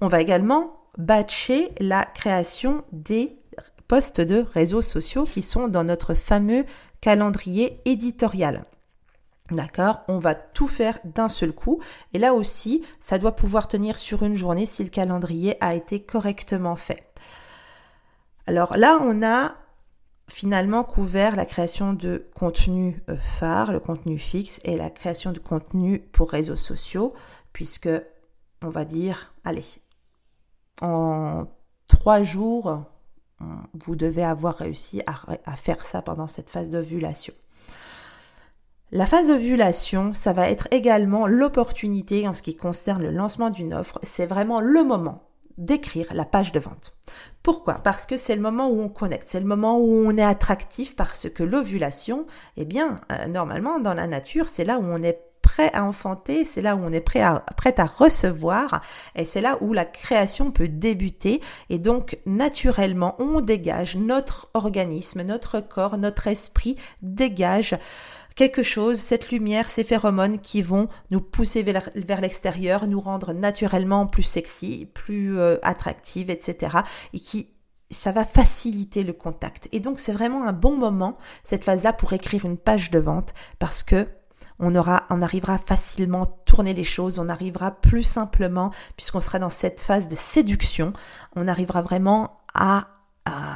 On 0.01 0.09
va 0.09 0.21
également 0.21 0.77
batcher 0.97 1.73
la 1.81 2.05
création 2.05 2.85
des 2.93 3.37
postes 3.89 4.21
de 4.21 4.41
réseaux 4.41 4.83
sociaux 4.83 5.25
qui 5.25 5.43
sont 5.43 5.69
dans 5.69 5.85
notre 5.85 6.15
fameux 6.15 6.65
calendrier 7.01 7.81
éditorial. 7.85 8.65
D'accord? 9.51 10.01
On 10.09 10.19
va 10.19 10.35
tout 10.35 10.69
faire 10.69 10.99
d'un 11.05 11.29
seul 11.29 11.53
coup. 11.53 11.81
Et 12.13 12.19
là 12.19 12.35
aussi, 12.35 12.85
ça 13.01 13.19
doit 13.19 13.35
pouvoir 13.35 13.67
tenir 13.67 13.99
sur 13.99 14.23
une 14.23 14.35
journée 14.35 14.67
si 14.67 14.85
le 14.85 14.91
calendrier 14.91 15.57
a 15.63 15.75
été 15.75 16.01
correctement 16.01 16.77
fait. 16.77 17.05
Alors 18.47 18.77
là, 18.77 18.99
on 19.03 19.23
a 19.23 19.55
finalement 20.29 20.85
couvert 20.85 21.37
la 21.37 21.47
création 21.47 21.93
de 21.93 22.29
contenu 22.35 23.03
euh, 23.09 23.17
phare, 23.17 23.73
le 23.73 23.81
contenu 23.81 24.19
fixe 24.19 24.61
et 24.65 24.77
la 24.77 24.91
création 24.91 25.33
de 25.33 25.39
contenu 25.39 26.01
pour 26.01 26.31
réseaux 26.31 26.57
sociaux, 26.57 27.15
puisque 27.53 27.91
on 28.63 28.69
va 28.69 28.85
dire, 28.85 29.35
allez, 29.45 29.65
en 30.81 31.47
trois 31.87 32.23
jours, 32.23 32.85
vous 33.75 33.97
devez 33.97 34.25
avoir 34.25 34.57
réussi 34.57 35.03
à, 35.07 35.57
faire 35.57 35.85
ça 35.87 36.03
pendant 36.03 36.27
cette 36.27 36.51
phase 36.51 36.71
d'ovulation. 36.71 37.35
La 38.91 39.07
phase 39.07 39.29
d'ovulation, 39.29 40.15
ça 40.15 40.33
va 40.33 40.51
être 40.51 40.67
également 40.71 41.27
l'opportunité 41.27 42.27
en 42.27 42.33
ce 42.33 42.43
qui 42.43 42.57
concerne 42.57 43.03
le 43.03 43.11
lancement 43.11 43.51
d'une 43.51 43.75
offre. 43.75 44.01
C'est 44.03 44.27
vraiment 44.27 44.61
le 44.61 44.83
moment 44.83 45.28
d'écrire 45.59 46.07
la 46.15 46.25
page 46.25 46.53
de 46.53 46.61
vente. 46.61 46.97
Pourquoi? 47.43 47.75
Parce 47.75 48.07
que 48.07 48.17
c'est 48.17 48.35
le 48.35 48.41
moment 48.41 48.69
où 48.69 48.81
on 48.81 48.89
connecte, 48.89 49.29
c'est 49.29 49.41
le 49.41 49.47
moment 49.47 49.79
où 49.79 50.07
on 50.07 50.17
est 50.17 50.25
attractif 50.25 50.97
parce 50.97 51.29
que 51.29 51.43
l'ovulation, 51.43 52.27
eh 52.57 52.65
bien, 52.65 53.01
euh, 53.13 53.27
normalement, 53.27 53.81
dans 53.81 53.95
la 53.95 54.07
nature, 54.07 54.49
c'est 54.49 54.65
là 54.65 54.79
où 54.79 54.85
on 54.85 55.03
est 55.03 55.29
prêt 55.49 55.71
à 55.73 55.85
enfanter, 55.85 56.45
c'est 56.45 56.61
là 56.61 56.77
où 56.77 56.81
on 56.85 56.93
est 56.93 57.01
prêt 57.01 57.23
à, 57.23 57.43
prêt 57.57 57.75
à 57.79 57.87
recevoir 57.87 58.83
et 59.15 59.25
c'est 59.25 59.41
là 59.41 59.57
où 59.61 59.73
la 59.73 59.87
création 59.87 60.51
peut 60.51 60.69
débuter 60.69 61.41
et 61.71 61.79
donc 61.79 62.19
naturellement 62.27 63.17
on 63.19 63.41
dégage 63.41 63.97
notre 63.97 64.51
organisme, 64.53 65.23
notre 65.23 65.61
corps, 65.61 65.97
notre 65.97 66.27
esprit 66.27 66.77
dégage 67.01 67.79
quelque 68.39 68.63
chose, 68.63 69.01
cette 69.01 69.33
lumière, 69.33 69.69
ces 69.69 69.83
phéromones 69.83 70.39
qui 70.39 70.63
vont 70.63 70.89
nous 71.11 71.21
pousser 71.21 71.65
vers, 71.65 71.91
l'extérieur, 72.21 72.87
nous 72.87 73.01
rendre 73.01 73.33
naturellement 73.33 74.07
plus 74.07 74.23
sexy, 74.23 74.89
plus 74.95 75.37
euh, 75.37 75.59
attractive, 75.65 76.31
etc. 76.31 76.79
Et 77.13 77.19
qui 77.19 77.49
ça 77.91 78.13
va 78.13 78.25
faciliter 78.25 79.03
le 79.03 79.13
contact. 79.13 79.69
Et 79.73 79.81
donc 79.81 79.99
c'est 79.99 80.13
vraiment 80.13 80.47
un 80.47 80.53
bon 80.53 80.77
moment, 80.77 81.17
cette 81.43 81.65
phase-là, 81.65 81.93
pour 81.93 82.13
écrire 82.13 82.45
une 82.45 82.59
page 82.59 82.91
de 82.93 83.01
vente, 83.01 83.35
parce 83.59 83.83
que 83.83 84.07
on 84.61 84.75
aura, 84.75 85.05
on 85.11 85.21
arrivera 85.21 85.59
facilement 85.59 86.23
à 86.23 86.27
tourner 86.45 86.75
les 86.75 86.85
choses, 86.85 87.19
on 87.19 87.29
arrivera 87.29 87.73
plus 87.73 88.05
simplement, 88.05 88.71
puisqu'on 88.97 89.21
sera 89.21 89.41
dans 89.41 89.49
cette 89.49 89.81
phase 89.81 90.07
de 90.07 90.15
séduction, 90.15 90.93
on 91.35 91.49
arrivera 91.49 91.83
vraiment 91.83 92.39
à 92.55 92.98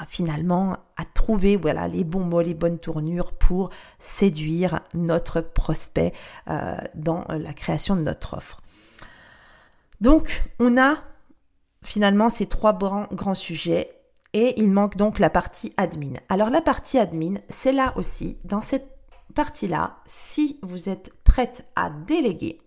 finalement 0.06 0.76
à 0.96 1.04
trouver 1.04 1.56
voilà 1.56 1.88
les 1.88 2.04
bons 2.04 2.24
mots, 2.24 2.40
les 2.40 2.54
bonnes 2.54 2.78
tournures 2.78 3.32
pour 3.32 3.70
séduire 3.98 4.80
notre 4.94 5.40
prospect 5.40 6.12
euh, 6.48 6.76
dans 6.94 7.24
la 7.28 7.52
création 7.52 7.96
de 7.96 8.02
notre 8.02 8.36
offre. 8.36 8.60
Donc 10.00 10.44
on 10.58 10.76
a 10.78 10.98
finalement 11.82 12.28
ces 12.28 12.46
trois 12.46 12.72
grands, 12.72 13.06
grands 13.12 13.34
sujets 13.34 13.90
et 14.32 14.54
il 14.60 14.70
manque 14.70 14.96
donc 14.96 15.18
la 15.18 15.30
partie 15.30 15.72
admin. 15.76 16.14
Alors 16.28 16.50
la 16.50 16.62
partie 16.62 16.98
admin, 16.98 17.34
c'est 17.48 17.72
là 17.72 17.92
aussi, 17.96 18.38
dans 18.44 18.62
cette 18.62 18.88
partie-là, 19.34 19.98
si 20.06 20.58
vous 20.62 20.88
êtes 20.88 21.12
prête 21.24 21.66
à 21.76 21.90
déléguer 21.90 22.61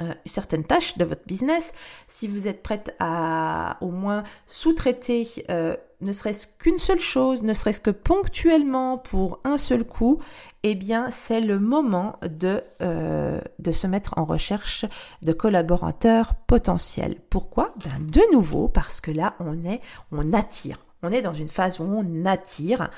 euh, 0.00 0.12
certaines 0.24 0.64
tâches 0.64 0.98
de 0.98 1.04
votre 1.04 1.24
business, 1.24 1.72
si 2.08 2.26
vous 2.26 2.48
êtes 2.48 2.64
prête 2.64 2.96
à 2.98 3.76
au 3.80 3.92
moins 3.92 4.24
sous-traiter 4.44 5.28
euh, 5.50 5.76
ne 6.00 6.10
serait-ce 6.10 6.48
qu'une 6.58 6.78
seule 6.78 6.98
chose, 6.98 7.44
ne 7.44 7.54
serait-ce 7.54 7.78
que 7.78 7.92
ponctuellement 7.92 8.98
pour 8.98 9.38
un 9.44 9.56
seul 9.56 9.84
coup, 9.84 10.18
eh 10.64 10.74
bien 10.74 11.12
c'est 11.12 11.40
le 11.40 11.60
moment 11.60 12.18
de, 12.28 12.64
euh, 12.82 13.40
de 13.60 13.70
se 13.70 13.86
mettre 13.86 14.14
en 14.16 14.24
recherche 14.24 14.84
de 15.22 15.32
collaborateurs 15.32 16.34
potentiels. 16.48 17.20
Pourquoi? 17.30 17.72
Ben, 17.84 18.04
De 18.04 18.34
nouveau 18.34 18.66
parce 18.66 19.00
que 19.00 19.12
là 19.12 19.36
on 19.38 19.62
est, 19.62 19.80
on 20.10 20.32
attire. 20.32 20.84
On 21.04 21.12
est 21.12 21.22
dans 21.22 21.34
une 21.34 21.48
phase 21.48 21.78
où 21.80 21.84
on 21.84 22.24
attire 22.24 22.88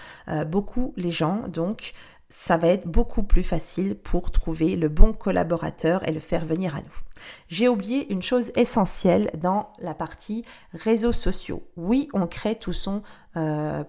beaucoup 0.46 0.94
les 0.96 1.10
gens, 1.10 1.48
donc 1.48 1.92
ça 2.28 2.56
va 2.56 2.68
être 2.68 2.88
beaucoup 2.88 3.22
plus 3.22 3.44
facile 3.44 3.94
pour 3.94 4.30
trouver 4.30 4.74
le 4.74 4.88
bon 4.88 5.12
collaborateur 5.12 6.06
et 6.08 6.12
le 6.12 6.20
faire 6.20 6.44
venir 6.44 6.74
à 6.74 6.80
nous. 6.80 6.98
J'ai 7.48 7.68
oublié 7.68 8.12
une 8.12 8.22
chose 8.22 8.50
essentielle 8.56 9.30
dans 9.38 9.72
la 9.78 9.94
partie 9.94 10.44
réseaux 10.72 11.12
sociaux. 11.12 11.62
Oui, 11.76 12.08
on 12.12 12.26
crée 12.26 12.56
tout 12.56 12.72
son, 12.72 13.02
euh, 13.36 13.84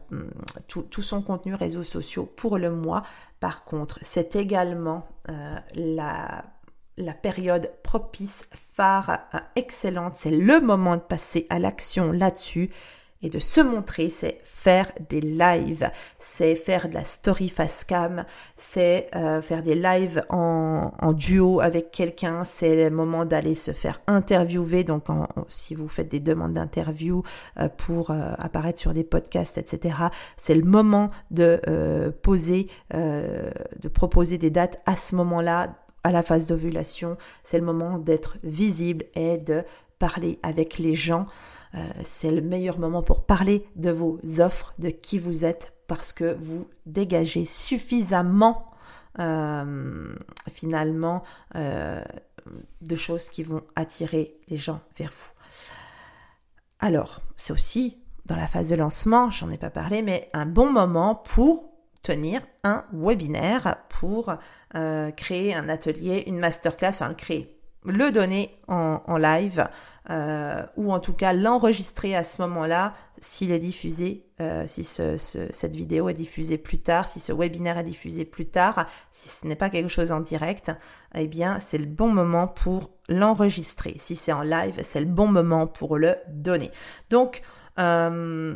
contenu 1.25 1.55
réseaux 1.55 1.83
sociaux 1.83 2.25
pour 2.25 2.57
le 2.57 2.71
mois. 2.71 3.03
Par 3.39 3.63
contre, 3.65 3.99
c'est 4.01 4.35
également 4.35 5.07
euh, 5.29 5.55
la 5.75 6.45
la 6.97 7.13
période 7.13 7.71
propice, 7.83 8.47
phare, 8.53 9.19
euh, 9.33 9.39
excellente. 9.55 10.15
C'est 10.15 10.31
le 10.31 10.59
moment 10.59 10.95
de 10.95 11.01
passer 11.01 11.45
à 11.49 11.59
l'action 11.59 12.11
là-dessus 12.11 12.71
et 13.21 13.29
de 13.29 13.39
se 13.39 13.61
montrer, 13.61 14.09
c'est 14.09 14.39
faire 14.43 14.91
des 15.09 15.21
lives, 15.21 15.89
c'est 16.19 16.55
faire 16.55 16.87
de 16.87 16.93
la 16.93 17.03
story 17.03 17.49
face 17.49 17.83
cam, 17.83 18.25
c'est 18.55 19.09
euh, 19.15 19.41
faire 19.41 19.63
des 19.63 19.75
lives 19.75 20.23
en, 20.29 20.91
duo 21.13 21.61
avec 21.61 21.91
quelqu'un, 21.91 22.43
c'est 22.43 22.89
le 22.89 22.95
moment 22.95 23.25
d'aller 23.25 23.55
se 23.55 23.71
faire 23.71 24.01
interviewer. 24.07 24.83
Donc, 24.83 25.05
si 25.47 25.73
vous 25.73 25.87
faites 25.87 26.09
des 26.09 26.19
demandes 26.19 26.53
d'interview 26.53 27.23
euh, 27.59 27.69
pour 27.69 28.11
euh, 28.11 28.33
apparaître 28.37 28.79
sur 28.79 28.93
des 28.93 29.03
podcasts, 29.03 29.57
etc., 29.57 29.95
c'est 30.35 30.55
le 30.55 30.63
moment 30.63 31.09
de 31.31 32.13
poser, 32.21 32.67
de 32.93 33.87
proposer 33.93 34.37
des 34.37 34.49
dates 34.49 34.79
à 34.85 34.95
ce 34.95 35.15
moment-là 35.15 35.75
à 36.03 36.11
la 36.11 36.23
phase 36.23 36.47
d'ovulation, 36.47 37.17
c'est 37.43 37.57
le 37.57 37.65
moment 37.65 37.99
d'être 37.99 38.37
visible 38.43 39.05
et 39.15 39.37
de 39.37 39.63
parler 39.99 40.39
avec 40.43 40.77
les 40.77 40.93
gens. 40.93 41.25
Euh, 41.77 41.87
c'est 42.03 42.31
le 42.31 42.41
meilleur 42.41 42.79
moment 42.79 43.03
pour 43.03 43.25
parler 43.25 43.67
de 43.75 43.91
vos 43.91 44.19
offres, 44.39 44.73
de 44.79 44.89
qui 44.89 45.19
vous 45.19 45.45
êtes, 45.45 45.73
parce 45.87 46.11
que 46.11 46.35
vous 46.39 46.67
dégagez 46.85 47.45
suffisamment 47.45 48.71
euh, 49.19 50.15
finalement 50.51 51.23
euh, 51.55 52.03
de 52.81 52.95
choses 52.95 53.29
qui 53.29 53.43
vont 53.43 53.61
attirer 53.75 54.37
les 54.47 54.57
gens 54.57 54.79
vers 54.97 55.11
vous. 55.11 55.31
Alors, 56.79 57.21
c'est 57.35 57.53
aussi 57.53 57.97
dans 58.25 58.35
la 58.35 58.47
phase 58.47 58.69
de 58.69 58.75
lancement, 58.75 59.29
j'en 59.31 59.49
ai 59.49 59.57
pas 59.57 59.69
parlé, 59.69 60.01
mais 60.01 60.29
un 60.33 60.45
bon 60.45 60.71
moment 60.71 61.15
pour 61.15 61.71
tenir 62.03 62.41
un 62.63 62.85
webinaire, 62.93 63.77
pour 63.89 64.35
créer 64.71 65.55
un 65.55 65.69
atelier, 65.69 66.25
une 66.27 66.37
masterclass, 66.37 66.89
enfin 66.89 67.13
créer 67.13 67.56
le 67.87 68.11
donner 68.11 68.55
en, 68.67 69.17
live 69.17 69.67
euh, 70.09 70.63
ou 70.75 70.91
en 70.91 70.99
tout 70.99 71.13
cas 71.13 71.33
l'enregistrer 71.33 72.15
à 72.15 72.23
ce 72.23 72.41
moment-là 72.41 72.93
s'il 73.19 73.51
est 73.51 73.59
diffusé, 73.59 74.25
euh, 74.41 74.65
si 74.67 74.83
cette 74.83 75.75
vidéo 75.75 76.09
est 76.09 76.13
diffusée 76.13 76.57
plus 76.57 76.79
tard, 76.79 77.07
si 77.07 77.19
ce 77.19 77.33
webinaire 77.33 77.77
est 77.77 77.83
diffusé 77.83 78.25
plus 78.25 78.47
tard, 78.47 78.85
si 79.11 79.29
ce 79.29 79.47
n'est 79.47 79.55
pas 79.55 79.69
quelque 79.69 79.89
chose 79.89 80.11
en 80.11 80.19
direct, 80.19 80.71
eh 81.15 81.27
bien 81.27 81.59
c'est 81.59 81.77
le 81.77 81.85
bon 81.85 82.09
moment 82.09 82.47
pour 82.47 82.91
l'enregistrer. 83.09 83.95
Si 83.97 84.15
c'est 84.15 84.33
en 84.33 84.43
live, 84.43 84.79
c'est 84.83 84.99
le 84.99 85.05
bon 85.05 85.27
moment 85.27 85.65
pour 85.65 85.97
le 85.97 86.15
donner. 86.27 86.71
Donc 87.09 87.41
euh, 87.79 88.55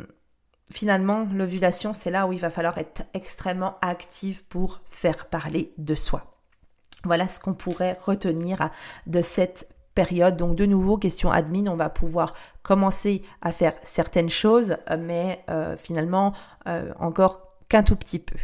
finalement, 0.70 1.28
l'ovulation, 1.32 1.92
c'est 1.92 2.10
là 2.10 2.26
où 2.26 2.32
il 2.32 2.40
va 2.40 2.50
falloir 2.50 2.78
être 2.78 3.02
extrêmement 3.14 3.78
actif 3.80 4.44
pour 4.44 4.80
faire 4.88 5.26
parler 5.26 5.72
de 5.78 5.94
soi. 5.94 6.31
Voilà 7.04 7.28
ce 7.28 7.40
qu'on 7.40 7.54
pourrait 7.54 7.98
retenir 8.04 8.70
de 9.06 9.20
cette 9.20 9.68
période. 9.94 10.36
Donc 10.36 10.56
de 10.56 10.66
nouveau, 10.66 10.96
question 10.98 11.30
admin, 11.30 11.66
on 11.66 11.76
va 11.76 11.90
pouvoir 11.90 12.34
commencer 12.62 13.22
à 13.40 13.52
faire 13.52 13.74
certaines 13.82 14.30
choses, 14.30 14.76
mais 14.98 15.44
euh, 15.50 15.76
finalement 15.76 16.32
euh, 16.66 16.92
encore 16.98 17.40
qu'un 17.68 17.82
tout 17.82 17.96
petit 17.96 18.18
peu. 18.18 18.36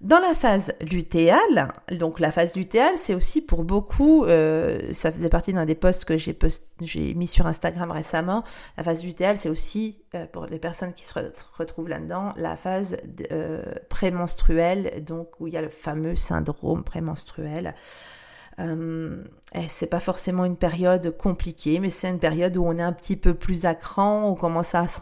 Dans 0.00 0.18
la 0.18 0.34
phase 0.34 0.72
lutéale, 0.80 1.68
donc 1.92 2.20
la 2.20 2.32
phase 2.32 2.56
lutéale, 2.56 2.96
c'est 2.96 3.14
aussi 3.14 3.42
pour 3.42 3.64
beaucoup, 3.64 4.24
euh, 4.24 4.94
ça 4.94 5.12
faisait 5.12 5.28
partie 5.28 5.52
d'un 5.52 5.66
des 5.66 5.74
posts 5.74 6.06
que 6.06 6.16
j'ai 6.16 6.34
j'ai 6.80 7.12
mis 7.12 7.26
sur 7.26 7.46
Instagram 7.46 7.90
récemment. 7.90 8.42
La 8.78 8.82
phase 8.82 9.04
lutéale, 9.04 9.36
c'est 9.36 9.50
aussi 9.50 9.98
euh, 10.14 10.26
pour 10.26 10.46
les 10.46 10.58
personnes 10.58 10.94
qui 10.94 11.04
se 11.04 11.12
retrouvent 11.52 11.88
là-dedans, 11.88 12.32
la 12.36 12.56
phase 12.56 12.96
euh, 13.30 13.62
prémenstruelle, 13.90 15.04
donc 15.04 15.38
où 15.38 15.48
il 15.48 15.52
y 15.52 15.58
a 15.58 15.62
le 15.62 15.68
fameux 15.68 16.16
syndrome 16.16 16.82
prémenstruel. 16.82 17.74
Euh, 18.60 19.22
c'est 19.68 19.88
pas 19.88 20.00
forcément 20.00 20.44
une 20.44 20.56
période 20.56 21.16
compliquée, 21.16 21.80
mais 21.80 21.90
c'est 21.90 22.08
une 22.08 22.18
période 22.18 22.56
où 22.56 22.64
on 22.64 22.76
est 22.76 22.82
un 22.82 22.92
petit 22.92 23.16
peu 23.16 23.34
plus 23.34 23.64
à 23.64 23.74
cran, 23.74 24.28
on 24.28 24.34
commence 24.34 24.74
à 24.74 24.86
se, 24.86 25.00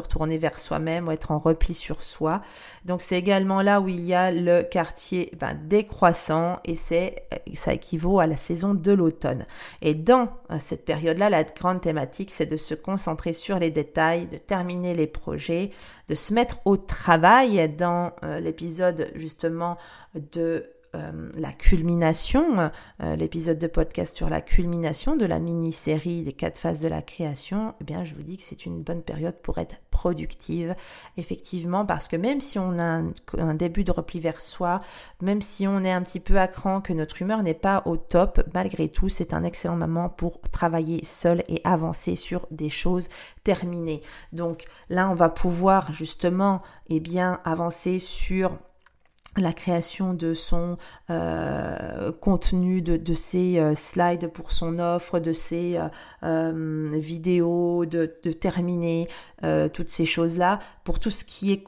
retourner 0.00 0.38
vers 0.38 0.58
soi-même, 0.58 1.10
être 1.10 1.32
en 1.32 1.38
repli 1.38 1.74
sur 1.74 2.02
soi. 2.02 2.40
Donc 2.84 3.02
c'est 3.02 3.18
également 3.18 3.60
là 3.60 3.80
où 3.80 3.88
il 3.88 4.04
y 4.04 4.14
a 4.14 4.30
le 4.30 4.62
quartier 4.62 5.30
ben, 5.38 5.58
décroissant 5.64 6.60
et 6.64 6.76
c'est 6.76 7.16
ça 7.54 7.74
équivaut 7.74 8.20
à 8.20 8.26
la 8.26 8.36
saison 8.36 8.74
de 8.74 8.92
l'automne. 8.92 9.44
Et 9.82 9.94
dans 9.94 10.28
euh, 10.50 10.58
cette 10.58 10.84
période-là, 10.84 11.28
la 11.28 11.44
grande 11.44 11.80
thématique, 11.80 12.30
c'est 12.30 12.46
de 12.46 12.56
se 12.56 12.74
concentrer 12.74 13.32
sur 13.32 13.58
les 13.58 13.70
détails, 13.70 14.28
de 14.28 14.38
terminer 14.38 14.94
les 14.94 15.06
projets, 15.06 15.70
de 16.08 16.14
se 16.14 16.32
mettre 16.32 16.58
au 16.64 16.76
travail. 16.76 17.68
Dans 17.78 18.12
euh, 18.22 18.40
l'épisode 18.40 19.10
justement 19.14 19.76
de 20.14 20.64
euh, 20.98 21.28
la 21.36 21.52
culmination, 21.52 22.70
euh, 23.02 23.16
l'épisode 23.16 23.58
de 23.58 23.66
podcast 23.66 24.14
sur 24.16 24.28
la 24.28 24.40
culmination 24.40 25.16
de 25.16 25.24
la 25.24 25.38
mini-série 25.38 26.22
des 26.24 26.32
quatre 26.32 26.58
phases 26.58 26.80
de 26.80 26.88
la 26.88 27.02
création, 27.02 27.74
eh 27.80 27.84
bien, 27.84 28.04
je 28.04 28.14
vous 28.14 28.22
dis 28.22 28.36
que 28.36 28.42
c'est 28.42 28.66
une 28.66 28.82
bonne 28.82 29.02
période 29.02 29.36
pour 29.42 29.58
être 29.58 29.76
productive, 29.90 30.74
effectivement, 31.16 31.84
parce 31.84 32.08
que 32.08 32.16
même 32.16 32.40
si 32.40 32.58
on 32.58 32.78
a 32.78 33.02
un, 33.38 33.54
début 33.54 33.84
de 33.84 33.90
repli 33.90 34.20
vers 34.20 34.40
soi, 34.40 34.80
même 35.22 35.42
si 35.42 35.66
on 35.66 35.82
est 35.82 35.90
un 35.90 36.02
petit 36.02 36.20
peu 36.20 36.38
à 36.38 36.48
cran, 36.48 36.80
que 36.80 36.92
notre 36.92 37.20
humeur 37.22 37.42
n'est 37.42 37.54
pas 37.54 37.82
au 37.86 37.96
top, 37.96 38.40
malgré 38.54 38.88
tout, 38.88 39.08
c'est 39.08 39.34
un 39.34 39.42
excellent 39.42 39.76
moment 39.76 40.08
pour 40.08 40.40
travailler 40.40 41.04
seul 41.04 41.42
et 41.48 41.60
avancer 41.64 42.16
sur 42.16 42.46
des 42.50 42.70
choses 42.70 43.08
terminées. 43.44 44.00
Donc 44.32 44.66
là, 44.88 45.08
on 45.08 45.14
va 45.14 45.28
pouvoir 45.28 45.92
justement, 45.92 46.62
eh 46.88 47.00
bien, 47.00 47.40
avancer 47.44 47.98
sur 47.98 48.58
la 49.36 49.52
création 49.52 50.14
de 50.14 50.34
son 50.34 50.78
euh, 51.10 52.12
contenu, 52.12 52.82
de, 52.82 52.96
de 52.96 53.14
ses 53.14 53.58
euh, 53.58 53.74
slides 53.74 54.28
pour 54.32 54.52
son 54.52 54.78
offre, 54.78 55.20
de 55.20 55.32
ses 55.32 55.78
euh, 56.22 56.84
vidéos, 56.92 57.84
de, 57.86 58.06
terminer 58.32 59.08
toutes 59.72 59.88
ces 59.88 60.06
choses-là. 60.06 60.58
Pour 60.84 60.98
tout 60.98 61.10
ce 61.10 61.24
qui 61.24 61.52
est 61.52 61.64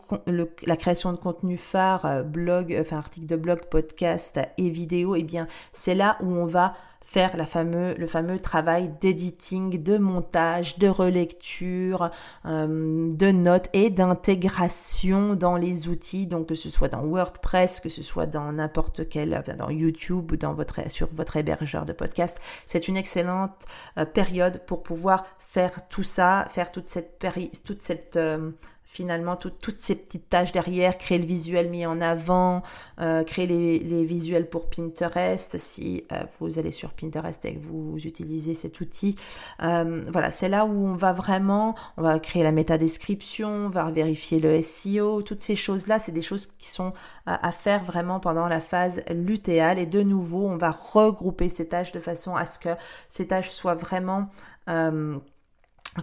la 0.67 0.77
création 0.77 1.13
de 1.13 1.19
contenu 1.19 1.57
phare, 1.57 2.25
blog, 2.25 2.77
enfin 2.81 2.99
article 2.99 3.27
de 3.27 3.37
blog, 3.37 3.61
podcast 3.71 4.39
et 4.59 4.69
vidéo, 4.69 5.15
eh 5.15 5.23
bien 5.23 5.47
c'est 5.73 5.95
là 5.95 6.17
où 6.21 6.33
on 6.33 6.47
va 6.47 6.75
faire 7.05 7.37
la 7.37 7.47
fameux, 7.47 7.95
le 7.95 8.07
fameux 8.07 8.39
travail 8.39 8.93
d'editing, 9.01 9.83
de 9.83 9.99
montage, 9.99 10.79
de 10.79 10.87
relecture, 10.87 12.11
euh, 12.47 13.11
de 13.13 13.31
notes 13.33 13.69
et 13.73 13.91
d'intégration 13.91 15.35
dans 15.35 15.57
les 15.57 15.89
outils, 15.89 16.27
donc 16.27 16.49
que 16.49 16.55
ce 16.55 16.71
soit 16.71 16.89
dans 16.89 17.03
WordPress, 17.03 17.81
que 17.81 17.89
ce 17.89 18.03
soit 18.03 18.27
dans 18.27 18.53
n'importe 18.53 19.09
quel, 19.09 19.43
dans 19.59 19.71
YouTube 19.71 20.31
ou 20.33 20.37
dans 20.37 20.55
votre, 20.55 20.89
sur 20.91 21.09
votre 21.13 21.37
hébergeur 21.37 21.85
de 21.85 21.93
podcast. 21.93 22.41
C'est 22.67 22.87
une 22.87 22.97
excellente 22.97 23.65
euh, 23.99 24.05
période 24.05 24.63
pour 24.67 24.83
pouvoir 24.83 25.25
faire 25.39 25.89
tout 25.89 26.05
ça, 26.05 26.47
faire 26.51 26.71
toute 26.71 26.87
cette, 26.87 27.25
toute 27.65 27.81
cette 27.81 28.17
euh, 28.17 28.51
finalement 28.91 29.37
toutes 29.37 29.79
ces 29.81 29.95
petites 29.95 30.29
tâches 30.29 30.51
derrière, 30.51 30.99
créer 30.99 31.19
le 31.19 31.25
visuel 31.25 31.71
mis 31.71 31.87
en 31.87 32.01
avant, 32.01 32.63
euh, 33.01 33.23
créer 33.23 33.47
les, 33.47 34.05
visuels 34.05 34.49
pour 34.49 34.69
Pinterest, 34.69 35.57
si 35.59 36.03
euh, 36.11 36.17
vous 36.41 36.59
allez 36.59 36.73
sur 36.73 36.91
Pinterest 36.91 37.45
et 37.45 37.55
que 37.55 37.65
vous 37.65 37.97
utilisez 38.05 38.55
cet 38.55 38.81
outil. 38.81 39.15
Euh, 39.63 40.03
voilà, 40.11 40.33
c'est 40.33 40.49
là 40.49 40.65
où 40.67 40.89
on 40.89 40.97
va 40.97 41.13
vraiment, 41.13 41.77
on 41.99 42.03
va 42.03 42.19
créer 42.19 42.43
la 42.43 42.51
métadescription, 42.51 43.49
on 43.49 43.69
va 43.69 43.89
vérifier 43.93 44.41
le 44.41 44.61
SEO, 44.61 45.23
toutes 45.23 45.43
ces 45.43 45.55
choses-là, 45.55 46.01
c'est 46.01 46.11
des 46.11 46.21
choses 46.21 46.47
qui 46.59 46.67
sont 46.67 46.93
à 47.27 47.53
faire 47.53 47.85
vraiment 47.85 48.19
pendant 48.19 48.49
la 48.49 48.61
phase 48.61 49.03
lutéale. 49.09 49.79
Et 49.79 49.87
de 49.87 50.03
nouveau, 50.03 50.49
on 50.49 50.57
va 50.57 50.73
regrouper 50.73 51.49
ces 51.49 51.69
tâches 51.69 51.93
de 51.93 52.01
façon 52.01 52.35
à 52.35 52.45
ce 52.45 52.59
que 52.59 52.71
ces 53.09 53.29
tâches 53.29 53.51
soient 53.51 53.77
vraiment 53.77 54.29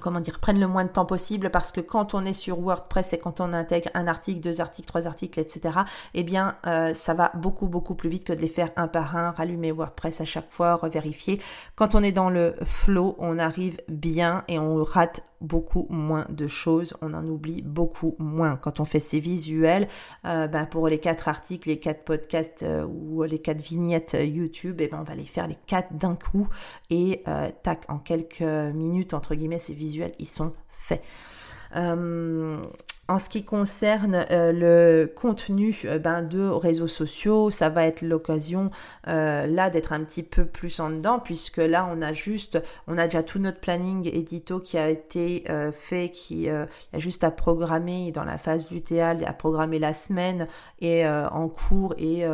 comment 0.01 0.19
dire, 0.19 0.39
prennent 0.39 0.59
le 0.59 0.67
moins 0.67 0.83
de 0.83 0.89
temps 0.89 1.05
possible 1.05 1.49
parce 1.49 1.71
que 1.71 1.79
quand 1.79 2.13
on 2.13 2.25
est 2.25 2.33
sur 2.33 2.59
WordPress 2.59 3.13
et 3.13 3.17
quand 3.17 3.39
on 3.39 3.53
intègre 3.53 3.89
un 3.93 4.07
article, 4.07 4.41
deux 4.41 4.59
articles, 4.59 4.87
trois 4.87 5.07
articles, 5.07 5.39
etc., 5.39 5.79
eh 6.13 6.23
bien, 6.23 6.57
euh, 6.65 6.93
ça 6.93 7.13
va 7.13 7.31
beaucoup, 7.35 7.67
beaucoup 7.67 7.95
plus 7.95 8.09
vite 8.09 8.25
que 8.25 8.33
de 8.33 8.41
les 8.41 8.47
faire 8.47 8.69
un 8.75 8.87
par 8.87 9.15
un, 9.15 9.31
rallumer 9.31 9.71
WordPress 9.71 10.21
à 10.21 10.25
chaque 10.25 10.51
fois, 10.51 10.75
revérifier. 10.75 11.41
Quand 11.75 11.95
on 11.95 12.03
est 12.03 12.11
dans 12.11 12.29
le 12.29 12.55
flow, 12.63 13.15
on 13.19 13.39
arrive 13.39 13.77
bien 13.87 14.43
et 14.47 14.59
on 14.59 14.83
rate 14.83 15.21
beaucoup 15.39 15.85
moins 15.89 16.25
de 16.29 16.47
choses, 16.47 16.95
on 17.01 17.13
en 17.13 17.25
oublie 17.27 17.61
beaucoup 17.61 18.15
moins. 18.17 18.55
Quand 18.55 18.79
on 18.79 18.85
fait 18.85 18.99
ces 18.99 19.19
visuels, 19.19 19.87
euh, 20.25 20.47
ben 20.47 20.65
pour 20.65 20.87
les 20.87 20.97
quatre 20.97 21.27
articles, 21.27 21.69
les 21.69 21.79
quatre 21.79 22.03
podcasts 22.03 22.63
euh, 22.63 22.85
ou 22.85 23.21
les 23.21 23.37
quatre 23.37 23.61
vignettes 23.61 24.17
YouTube, 24.19 24.81
eh 24.81 24.87
ben 24.87 24.99
on 24.99 25.03
va 25.03 25.13
les 25.13 25.25
faire 25.25 25.47
les 25.47 25.57
quatre 25.67 25.93
d'un 25.93 26.15
coup 26.15 26.47
et 26.89 27.23
tac, 27.63 27.85
en 27.87 27.99
quelques 27.99 28.41
minutes, 28.41 29.13
entre 29.13 29.35
guillemets, 29.35 29.59
ces 29.59 29.75
visuels, 29.77 30.13
ils 30.19 30.27
sont 30.27 30.53
faits. 30.69 31.03
Euh, 31.75 32.61
en 33.09 33.19
ce 33.19 33.29
qui 33.29 33.45
concerne 33.45 34.25
euh, 34.31 34.51
le 34.51 35.07
contenu 35.07 35.81
euh, 35.85 35.97
ben, 35.97 36.21
de 36.21 36.47
réseaux 36.47 36.87
sociaux, 36.87 37.51
ça 37.51 37.69
va 37.69 37.85
être 37.85 38.01
l'occasion 38.01 38.69
euh, 39.07 39.47
là 39.47 39.69
d'être 39.69 39.93
un 39.93 40.03
petit 40.03 40.23
peu 40.23 40.45
plus 40.45 40.79
en 40.79 40.89
dedans, 40.89 41.19
puisque 41.19 41.57
là 41.57 41.89
on 41.91 42.01
a 42.01 42.11
juste, 42.11 42.61
on 42.87 42.97
a 42.97 43.05
déjà 43.05 43.23
tout 43.23 43.39
notre 43.39 43.59
planning 43.59 44.09
édito 44.11 44.59
qui 44.59 44.77
a 44.77 44.89
été 44.89 45.45
fait, 45.71 46.09
qui 46.09 46.43
y 46.43 46.49
a 46.49 46.67
juste 46.95 47.23
à 47.23 47.31
programmer 47.31 48.11
dans 48.11 48.23
la 48.23 48.37
phase 48.37 48.67
du 48.67 48.81
théâtre, 48.81 49.23
à 49.25 49.33
programmer 49.33 49.79
la 49.79 49.93
semaine 49.93 50.47
et 50.79 51.07
en 51.07 51.49
cours 51.49 51.93
et 51.97 52.25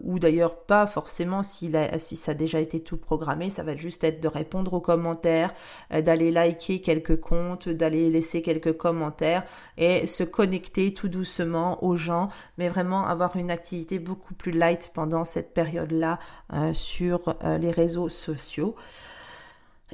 ou 0.00 0.18
d'ailleurs 0.18 0.56
pas 0.56 0.86
forcément 0.86 1.42
si, 1.42 1.72
si 1.98 2.16
ça 2.16 2.32
a 2.32 2.34
déjà 2.34 2.60
été 2.60 2.80
tout 2.80 2.96
programmé, 2.96 3.50
ça 3.50 3.62
va 3.62 3.76
juste 3.76 4.04
être 4.04 4.20
de 4.20 4.28
répondre 4.28 4.72
aux 4.74 4.80
commentaires, 4.80 5.52
d'aller 5.90 6.30
liker 6.30 6.80
quelques 6.80 7.20
comptes, 7.20 7.68
d'aller 7.68 8.10
laisser 8.10 8.42
quelques 8.42 8.76
commentaires 8.76 9.44
et 9.76 10.06
se 10.20 10.24
connecter 10.24 10.92
tout 10.92 11.08
doucement 11.08 11.82
aux 11.82 11.96
gens, 11.96 12.28
mais 12.58 12.68
vraiment 12.68 13.06
avoir 13.06 13.36
une 13.36 13.50
activité 13.50 13.98
beaucoup 13.98 14.34
plus 14.34 14.52
light 14.52 14.90
pendant 14.92 15.24
cette 15.24 15.54
période-là 15.54 16.18
euh, 16.52 16.74
sur 16.74 17.36
euh, 17.42 17.56
les 17.56 17.70
réseaux 17.70 18.10
sociaux. 18.10 18.76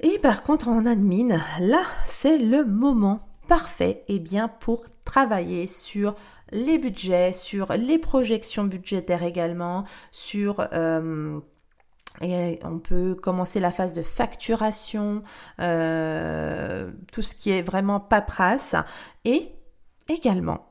Et 0.02 0.18
par 0.18 0.42
contre, 0.42 0.66
en 0.66 0.84
admin, 0.84 1.40
là, 1.60 1.84
c'est 2.04 2.38
le 2.38 2.64
moment 2.64 3.20
parfait 3.46 4.02
et 4.08 4.16
eh 4.16 4.18
bien, 4.18 4.48
pour 4.48 4.86
travailler 5.04 5.68
sur 5.68 6.16
les 6.50 6.78
budgets, 6.78 7.32
sur 7.32 7.72
les 7.74 7.98
projections 7.98 8.64
budgétaires 8.64 9.22
également, 9.22 9.84
sur... 10.10 10.66
Euh, 10.72 11.38
et 12.22 12.58
on 12.64 12.78
peut 12.78 13.14
commencer 13.14 13.60
la 13.60 13.70
phase 13.70 13.92
de 13.92 14.02
facturation, 14.02 15.22
tout 15.58 17.22
ce 17.22 17.34
qui 17.38 17.50
est 17.50 17.60
vraiment 17.60 18.00
paperasse. 18.00 18.74
Et 19.26 19.55
également, 20.08 20.66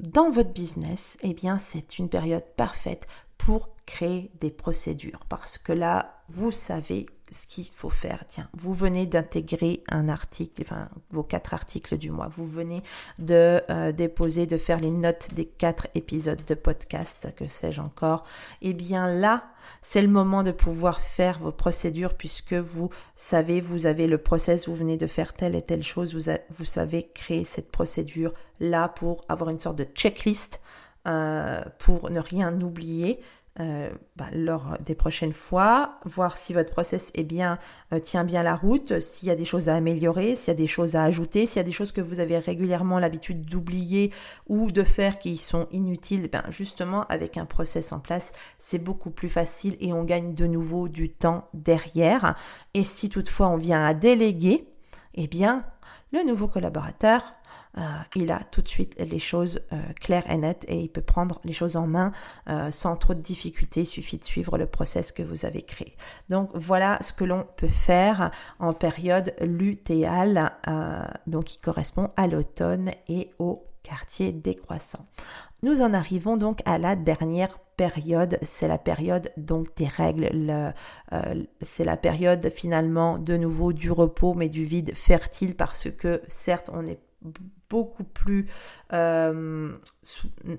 dans 0.00 0.30
votre 0.30 0.52
business, 0.52 1.16
eh 1.22 1.34
bien, 1.34 1.58
c'est 1.58 1.98
une 1.98 2.08
période 2.08 2.44
parfaite 2.56 3.06
pour 3.38 3.74
créer 3.86 4.30
des 4.40 4.50
procédures. 4.50 5.24
Parce 5.28 5.58
que 5.58 5.72
là, 5.72 6.22
vous 6.28 6.50
savez 6.50 7.06
ce 7.32 7.46
qu'il 7.46 7.66
faut 7.72 7.90
faire. 7.90 8.24
Tiens, 8.28 8.48
vous 8.56 8.74
venez 8.74 9.06
d'intégrer 9.06 9.82
un 9.88 10.08
article, 10.08 10.62
enfin 10.62 10.88
vos 11.10 11.22
quatre 11.22 11.54
articles 11.54 11.96
du 11.96 12.10
mois. 12.10 12.28
Vous 12.28 12.46
venez 12.46 12.82
de 13.18 13.62
euh, 13.70 13.92
déposer, 13.92 14.46
de 14.46 14.58
faire 14.58 14.78
les 14.78 14.90
notes 14.90 15.32
des 15.34 15.46
quatre 15.46 15.88
épisodes 15.94 16.44
de 16.46 16.54
podcast, 16.54 17.32
que 17.36 17.48
sais-je 17.48 17.80
encore. 17.80 18.24
Eh 18.60 18.74
bien 18.74 19.08
là, 19.08 19.44
c'est 19.80 20.02
le 20.02 20.08
moment 20.08 20.42
de 20.42 20.52
pouvoir 20.52 21.00
faire 21.00 21.38
vos 21.38 21.52
procédures 21.52 22.14
puisque 22.14 22.54
vous 22.54 22.90
savez, 23.16 23.60
vous 23.60 23.86
avez 23.86 24.06
le 24.06 24.18
process, 24.18 24.68
vous 24.68 24.76
venez 24.76 24.96
de 24.96 25.06
faire 25.06 25.32
telle 25.32 25.54
et 25.54 25.62
telle 25.62 25.82
chose, 25.82 26.14
vous, 26.14 26.32
vous 26.50 26.64
savez 26.64 27.10
créer 27.14 27.44
cette 27.44 27.70
procédure 27.70 28.32
là 28.60 28.88
pour 28.88 29.24
avoir 29.28 29.50
une 29.50 29.60
sorte 29.60 29.76
de 29.76 29.84
checklist 29.84 30.60
euh, 31.08 31.62
pour 31.78 32.10
ne 32.10 32.20
rien 32.20 32.60
oublier 32.60 33.20
euh, 33.60 33.90
bah, 34.16 34.28
lors 34.32 34.78
des 34.84 34.94
prochaines 34.94 35.34
fois, 35.34 35.98
voir 36.06 36.38
si 36.38 36.54
votre 36.54 36.70
process 36.70 37.10
est 37.14 37.22
bien, 37.22 37.58
euh, 37.92 37.98
tient 37.98 38.24
bien 38.24 38.42
la 38.42 38.56
route, 38.56 38.98
s'il 39.00 39.28
y 39.28 39.30
a 39.30 39.36
des 39.36 39.44
choses 39.44 39.68
à 39.68 39.74
améliorer, 39.74 40.36
s'il 40.36 40.48
y 40.48 40.56
a 40.56 40.58
des 40.58 40.66
choses 40.66 40.96
à 40.96 41.04
ajouter, 41.04 41.44
s'il 41.44 41.58
y 41.58 41.60
a 41.60 41.64
des 41.64 41.70
choses 41.70 41.92
que 41.92 42.00
vous 42.00 42.18
avez 42.18 42.38
régulièrement 42.38 42.98
l'habitude 42.98 43.44
d'oublier 43.44 44.10
ou 44.48 44.70
de 44.70 44.82
faire 44.82 45.18
qui 45.18 45.36
sont 45.36 45.68
inutiles, 45.70 46.30
ben 46.30 46.44
justement 46.48 47.04
avec 47.08 47.36
un 47.36 47.44
process 47.44 47.92
en 47.92 48.00
place, 48.00 48.32
c'est 48.58 48.82
beaucoup 48.82 49.10
plus 49.10 49.28
facile 49.28 49.76
et 49.80 49.92
on 49.92 50.04
gagne 50.04 50.34
de 50.34 50.46
nouveau 50.46 50.88
du 50.88 51.10
temps 51.10 51.48
derrière. 51.52 52.34
Et 52.72 52.84
si 52.84 53.10
toutefois 53.10 53.48
on 53.48 53.58
vient 53.58 53.84
à 53.84 53.92
déléguer, 53.92 54.66
eh 55.14 55.26
bien 55.26 55.64
le 56.12 56.24
nouveau 56.24 56.48
collaborateur 56.48 57.22
euh, 57.78 57.80
il 58.16 58.30
a 58.30 58.40
tout 58.50 58.60
de 58.60 58.68
suite 58.68 58.94
les 58.98 59.18
choses 59.18 59.60
euh, 59.72 59.80
claires 60.00 60.30
et 60.30 60.36
nettes 60.36 60.64
et 60.68 60.80
il 60.80 60.88
peut 60.88 61.02
prendre 61.02 61.40
les 61.44 61.52
choses 61.52 61.76
en 61.76 61.86
main 61.86 62.12
euh, 62.48 62.70
sans 62.70 62.96
trop 62.96 63.14
de 63.14 63.20
difficultés. 63.20 63.82
Il 63.82 63.86
suffit 63.86 64.18
de 64.18 64.24
suivre 64.24 64.58
le 64.58 64.66
process 64.66 65.12
que 65.12 65.22
vous 65.22 65.46
avez 65.46 65.62
créé. 65.62 65.96
Donc 66.28 66.50
voilà 66.54 66.98
ce 67.00 67.12
que 67.12 67.24
l'on 67.24 67.46
peut 67.56 67.68
faire 67.68 68.30
en 68.58 68.72
période 68.72 69.34
lutéale, 69.40 70.52
donc 71.26 71.44
qui 71.44 71.58
correspond 71.58 72.10
à 72.16 72.26
l'automne 72.26 72.90
et 73.08 73.30
au 73.38 73.64
quartier 73.82 74.32
décroissant. 74.32 75.06
Nous 75.62 75.80
en 75.80 75.94
arrivons 75.94 76.36
donc 76.36 76.60
à 76.64 76.78
la 76.78 76.96
dernière 76.96 77.58
période, 77.76 78.38
c'est 78.42 78.68
la 78.68 78.78
période 78.78 79.32
donc 79.36 79.74
des 79.76 79.86
règles, 79.86 80.74
c'est 81.62 81.84
la 81.84 81.96
période 81.96 82.50
finalement 82.50 83.18
de 83.18 83.36
nouveau 83.36 83.72
du 83.72 83.90
repos 83.90 84.34
mais 84.34 84.48
du 84.48 84.64
vide 84.64 84.94
fertile 84.94 85.56
parce 85.56 85.90
que 85.90 86.22
certes 86.28 86.70
on 86.72 86.84
est 86.86 87.00
beaucoup 87.72 88.04
plus 88.04 88.46
euh, 88.92 89.72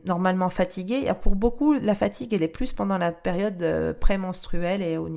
normalement 0.05 0.49
fatigué. 0.49 1.11
Pour 1.21 1.35
beaucoup, 1.35 1.73
la 1.73 1.95
fatigue, 1.95 2.33
elle 2.33 2.43
est 2.43 2.47
plus 2.47 2.71
pendant 2.71 2.97
la 2.97 3.11
période 3.11 3.61
euh, 3.61 3.93
prémenstruelle 3.93 4.81
et 4.81 4.97
au, 4.97 5.09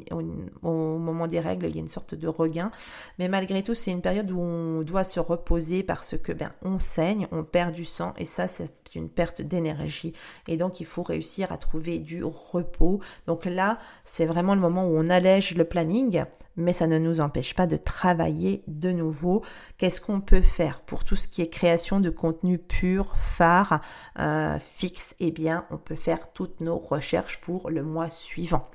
moment 0.63 1.27
des 1.27 1.39
règles, 1.39 1.67
il 1.67 1.77
y 1.77 1.79
a 1.79 1.81
une 1.81 1.87
sorte 1.87 2.15
de 2.15 2.27
regain. 2.27 2.71
Mais 3.19 3.29
malgré 3.29 3.63
tout, 3.63 3.75
c'est 3.75 3.93
une 3.93 4.01
période 4.01 4.31
où 4.31 4.41
on 4.41 4.83
doit 4.83 5.05
se 5.05 5.21
reposer 5.21 5.83
parce 5.83 6.19
que 6.19 6.33
ben, 6.33 6.53
on 6.63 6.79
saigne, 6.79 7.29
on 7.31 7.45
perd 7.45 7.73
du 7.73 7.85
sang 7.85 8.15
et 8.19 8.25
ça, 8.25 8.49
c'est 8.49 8.73
une 8.95 9.09
perte 9.09 9.43
d'énergie. 9.43 10.13
Et 10.49 10.57
donc, 10.57 10.81
il 10.81 10.87
faut 10.87 11.03
réussir 11.03 11.53
à 11.53 11.57
trouver 11.57 12.01
du 12.01 12.25
repos. 12.25 13.01
Donc 13.27 13.45
là, 13.45 13.79
c'est 14.03 14.27
vraiment 14.27 14.55
le 14.55 14.61
moment 14.61 14.87
où 14.87 14.97
on 14.97 15.09
allège 15.09 15.55
le 15.55 15.65
planning 15.65 16.25
mais 16.57 16.73
ça 16.73 16.87
ne 16.87 16.99
nous 16.99 17.21
empêche 17.21 17.55
pas 17.55 17.67
de 17.67 17.77
travailler 17.77 18.63
de 18.67 18.91
nouveau. 18.91 19.43
Qu'est-ce 19.79 20.01
qu'on 20.01 20.21
peut 20.21 20.41
faire 20.41 20.81
pour 20.81 21.05
tout 21.05 21.17
ce 21.17 21.29
qui 21.29 21.43
est 21.43 21.49
création 21.49 22.01
de 22.01 22.11
contenu 22.11 22.59
pur, 22.59 23.17
phare, 23.17 23.81
euh, 24.19 24.59
fixe 24.59 25.15
Eh 25.21 25.31
bien, 25.31 25.67
on 25.71 25.79
peut 25.79 25.97
faire 25.97 26.33
toutes 26.33 26.61
nos 26.61 26.79
recherches 26.79 27.41
pour 27.41 27.71
le 27.71 27.83
mois 27.83 28.11
suivant. 28.11 28.69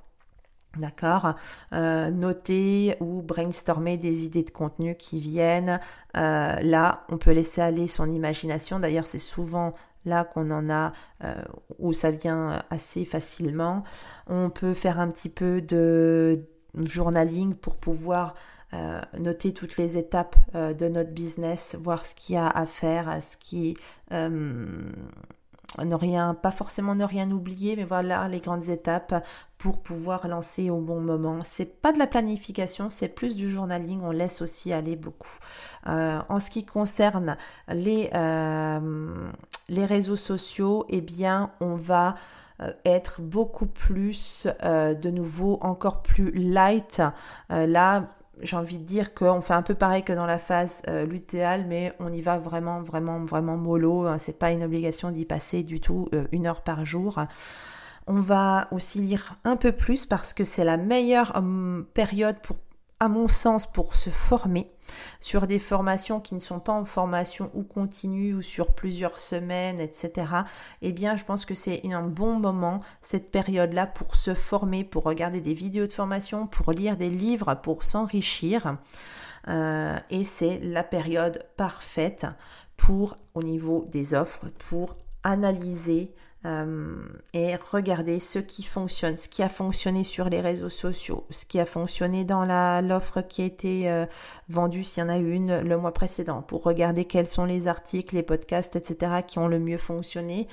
D'accord? 0.77 1.33
Euh, 1.73 2.11
Noter 2.11 2.95
ou 3.01 3.21
brainstormer 3.21 3.97
des 3.97 4.25
idées 4.25 4.43
de 4.43 4.51
contenu 4.51 4.95
qui 4.95 5.19
viennent. 5.19 5.79
Euh, 6.15 6.55
là, 6.61 7.01
on 7.09 7.17
peut 7.17 7.31
laisser 7.31 7.61
aller 7.61 7.87
son 7.87 8.09
imagination. 8.09 8.79
D'ailleurs, 8.79 9.07
c'est 9.07 9.19
souvent 9.19 9.73
là 10.05 10.23
qu'on 10.23 10.49
en 10.49 10.67
a, 10.69 10.93
où 11.77 11.93
ça 11.93 12.09
vient 12.09 12.63
assez 12.71 13.05
facilement. 13.05 13.83
On 14.25 14.49
peut 14.49 14.73
faire 14.73 14.99
un 14.99 15.07
petit 15.09 15.29
peu 15.29 15.61
de 15.61 16.43
journaling 16.75 17.53
pour 17.53 17.75
pouvoir 17.75 18.33
euh, 18.73 19.01
noter 19.17 19.53
toutes 19.53 19.75
les 19.75 19.97
étapes 19.97 20.37
euh, 20.55 20.73
de 20.73 20.87
notre 20.87 21.11
business, 21.11 21.75
voir 21.77 22.05
ce 22.05 22.15
qu'il 22.15 22.35
y 22.35 22.37
a 22.37 22.47
à 22.47 22.65
faire, 22.65 23.21
ce 23.21 23.35
qui 23.35 23.75
euh, 24.13 24.89
ne 25.83 25.95
rien, 25.95 26.33
pas 26.33 26.51
forcément 26.51 26.95
ne 26.95 27.03
rien 27.03 27.29
oublier, 27.31 27.75
mais 27.75 27.83
voilà 27.83 28.29
les 28.29 28.39
grandes 28.39 28.69
étapes 28.69 29.25
pour 29.57 29.81
pouvoir 29.81 30.25
lancer 30.29 30.69
au 30.69 30.79
bon 30.79 31.01
moment. 31.01 31.39
C'est 31.43 31.81
pas 31.81 31.91
de 31.91 31.99
la 31.99 32.07
planification, 32.07 32.89
c'est 32.89 33.09
plus 33.09 33.35
du 33.35 33.51
journaling. 33.51 33.99
On 34.03 34.11
laisse 34.11 34.41
aussi 34.41 34.71
aller 34.71 34.95
beaucoup. 34.95 35.37
en 35.85 36.39
ce 36.39 36.49
qui 36.49 36.65
concerne 36.65 37.37
les 37.67 38.09
réseaux 39.69 40.15
sociaux, 40.15 40.85
eh 40.87 41.01
bien, 41.01 41.51
on 41.59 41.75
va 41.75 42.15
être 42.85 43.21
beaucoup 43.21 43.67
plus, 43.67 44.47
de 44.63 45.09
nouveau, 45.09 45.59
encore 45.61 46.01
plus 46.01 46.31
light. 46.31 47.01
Là, 47.49 48.07
j'ai 48.41 48.55
envie 48.55 48.79
de 48.79 48.83
dire 48.83 49.13
qu'on 49.13 49.41
fait 49.41 49.53
un 49.53 49.61
peu 49.61 49.75
pareil 49.75 50.03
que 50.03 50.13
dans 50.13 50.25
la 50.25 50.39
phase 50.39 50.83
lutéale, 51.07 51.65
mais 51.67 51.93
on 51.99 52.11
y 52.11 52.21
va 52.21 52.39
vraiment, 52.39 52.81
vraiment, 52.81 53.19
vraiment 53.19 53.57
mollo. 53.57 54.07
Hein. 54.07 54.17
C'est 54.17 54.39
pas 54.39 54.51
une 54.51 54.63
obligation 54.63 55.11
d'y 55.11 55.25
passer 55.25 55.63
du 55.63 55.79
tout 55.79 56.09
une 56.31 56.47
heure 56.47 56.61
par 56.61 56.85
jour. 56.85 57.19
On 58.07 58.19
va 58.19 58.67
aussi 58.71 58.99
lire 58.99 59.35
un 59.43 59.55
peu 59.55 59.71
plus 59.71 60.05
parce 60.05 60.33
que 60.33 60.43
c'est 60.43 60.63
la 60.63 60.77
meilleure 60.77 61.33
hum, 61.35 61.85
période 61.93 62.37
pour 62.41 62.57
à 63.01 63.09
mon 63.09 63.27
sens, 63.27 63.65
pour 63.65 63.95
se 63.95 64.11
former 64.11 64.71
sur 65.19 65.47
des 65.47 65.57
formations 65.57 66.19
qui 66.19 66.35
ne 66.35 66.39
sont 66.39 66.59
pas 66.59 66.71
en 66.71 66.85
formation 66.85 67.49
ou 67.55 67.63
continue 67.63 68.35
ou 68.35 68.43
sur 68.43 68.73
plusieurs 68.73 69.17
semaines, 69.17 69.79
etc., 69.79 70.31
eh 70.83 70.91
bien, 70.91 71.17
je 71.17 71.25
pense 71.25 71.45
que 71.45 71.55
c'est 71.55 71.81
un 71.91 72.03
bon 72.03 72.35
moment, 72.35 72.81
cette 73.01 73.31
période-là, 73.31 73.87
pour 73.87 74.15
se 74.15 74.35
former, 74.35 74.83
pour 74.83 75.03
regarder 75.03 75.41
des 75.41 75.55
vidéos 75.55 75.87
de 75.87 75.93
formation, 75.93 76.45
pour 76.45 76.73
lire 76.73 76.95
des 76.95 77.09
livres, 77.09 77.55
pour 77.63 77.83
s'enrichir. 77.83 78.77
et 79.47 80.23
c'est 80.23 80.59
la 80.59 80.83
période 80.83 81.43
parfaite 81.57 82.27
pour, 82.77 83.17
au 83.33 83.41
niveau 83.41 83.87
des 83.89 84.13
offres, 84.13 84.45
pour 84.69 84.95
analyser 85.23 86.13
euh, 86.45 86.97
et 87.33 87.55
regarder 87.55 88.19
ce 88.19 88.39
qui 88.39 88.63
fonctionne, 88.63 89.15
ce 89.15 89.27
qui 89.27 89.43
a 89.43 89.49
fonctionné 89.49 90.03
sur 90.03 90.27
les 90.27 90.41
réseaux 90.41 90.69
sociaux, 90.69 91.25
ce 91.29 91.45
qui 91.45 91.59
a 91.59 91.67
fonctionné 91.67 92.25
dans 92.25 92.45
l'offre 92.81 93.21
qui 93.21 93.43
a 93.43 93.45
été 93.45 93.91
euh, 93.91 94.07
vendue, 94.49 94.83
s'il 94.83 95.03
y 95.03 95.05
en 95.05 95.09
a 95.09 95.17
une 95.17 95.59
le 95.59 95.77
mois 95.77 95.93
précédent, 95.93 96.41
pour 96.41 96.63
regarder 96.63 97.05
quels 97.05 97.27
sont 97.27 97.45
les 97.45 97.67
articles, 97.67 98.15
les 98.15 98.23
podcasts, 98.23 98.75
etc. 98.75 99.21
qui 99.25 99.37
ont 99.37 99.47
le 99.47 99.59
mieux 99.59 99.77
fonctionné, 99.77 100.47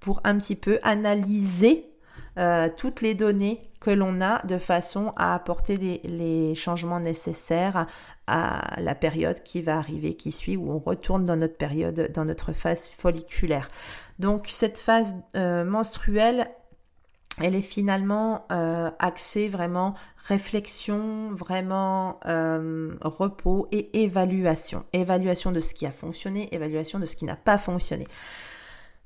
pour 0.00 0.20
un 0.24 0.38
petit 0.38 0.56
peu 0.56 0.78
analyser 0.82 1.93
euh, 2.38 2.68
toutes 2.74 3.00
les 3.00 3.14
données 3.14 3.60
que 3.80 3.90
l'on 3.90 4.20
a 4.20 4.44
de 4.46 4.58
façon 4.58 5.12
à 5.16 5.34
apporter 5.34 5.76
les, 5.76 6.54
changements 6.54 7.00
nécessaires 7.00 7.86
à 8.26 8.80
la 8.80 8.94
période 8.94 9.42
qui 9.42 9.60
va 9.60 9.76
arriver, 9.76 10.14
qui 10.14 10.32
suit, 10.32 10.56
où 10.56 10.72
on 10.72 10.78
retourne 10.78 11.24
dans 11.24 11.36
notre 11.36 11.56
période, 11.56 12.10
dans 12.12 12.24
notre 12.24 12.52
phase 12.52 12.88
folliculaire. 12.88 13.68
Donc 14.18 14.46
cette 14.48 14.78
phase 14.78 15.16
euh, 15.36 15.64
menstruelle, 15.64 16.46
elle 17.42 17.54
est 17.54 17.60
finalement 17.62 18.46
euh, 18.52 18.90
axée 18.98 19.48
vraiment 19.48 19.94
réflexion, 20.28 21.30
vraiment 21.32 22.18
repos 23.02 23.68
et 23.72 24.02
évaluation. 24.02 24.84
Évaluation 24.92 25.52
de 25.52 25.60
ce 25.60 25.74
qui 25.74 25.86
a 25.86 25.92
fonctionné, 25.92 26.48
évaluation 26.54 26.98
de 26.98 27.06
ce 27.06 27.16
qui 27.16 27.26
n'a 27.26 27.36
pas 27.36 27.58
fonctionné. 27.58 28.06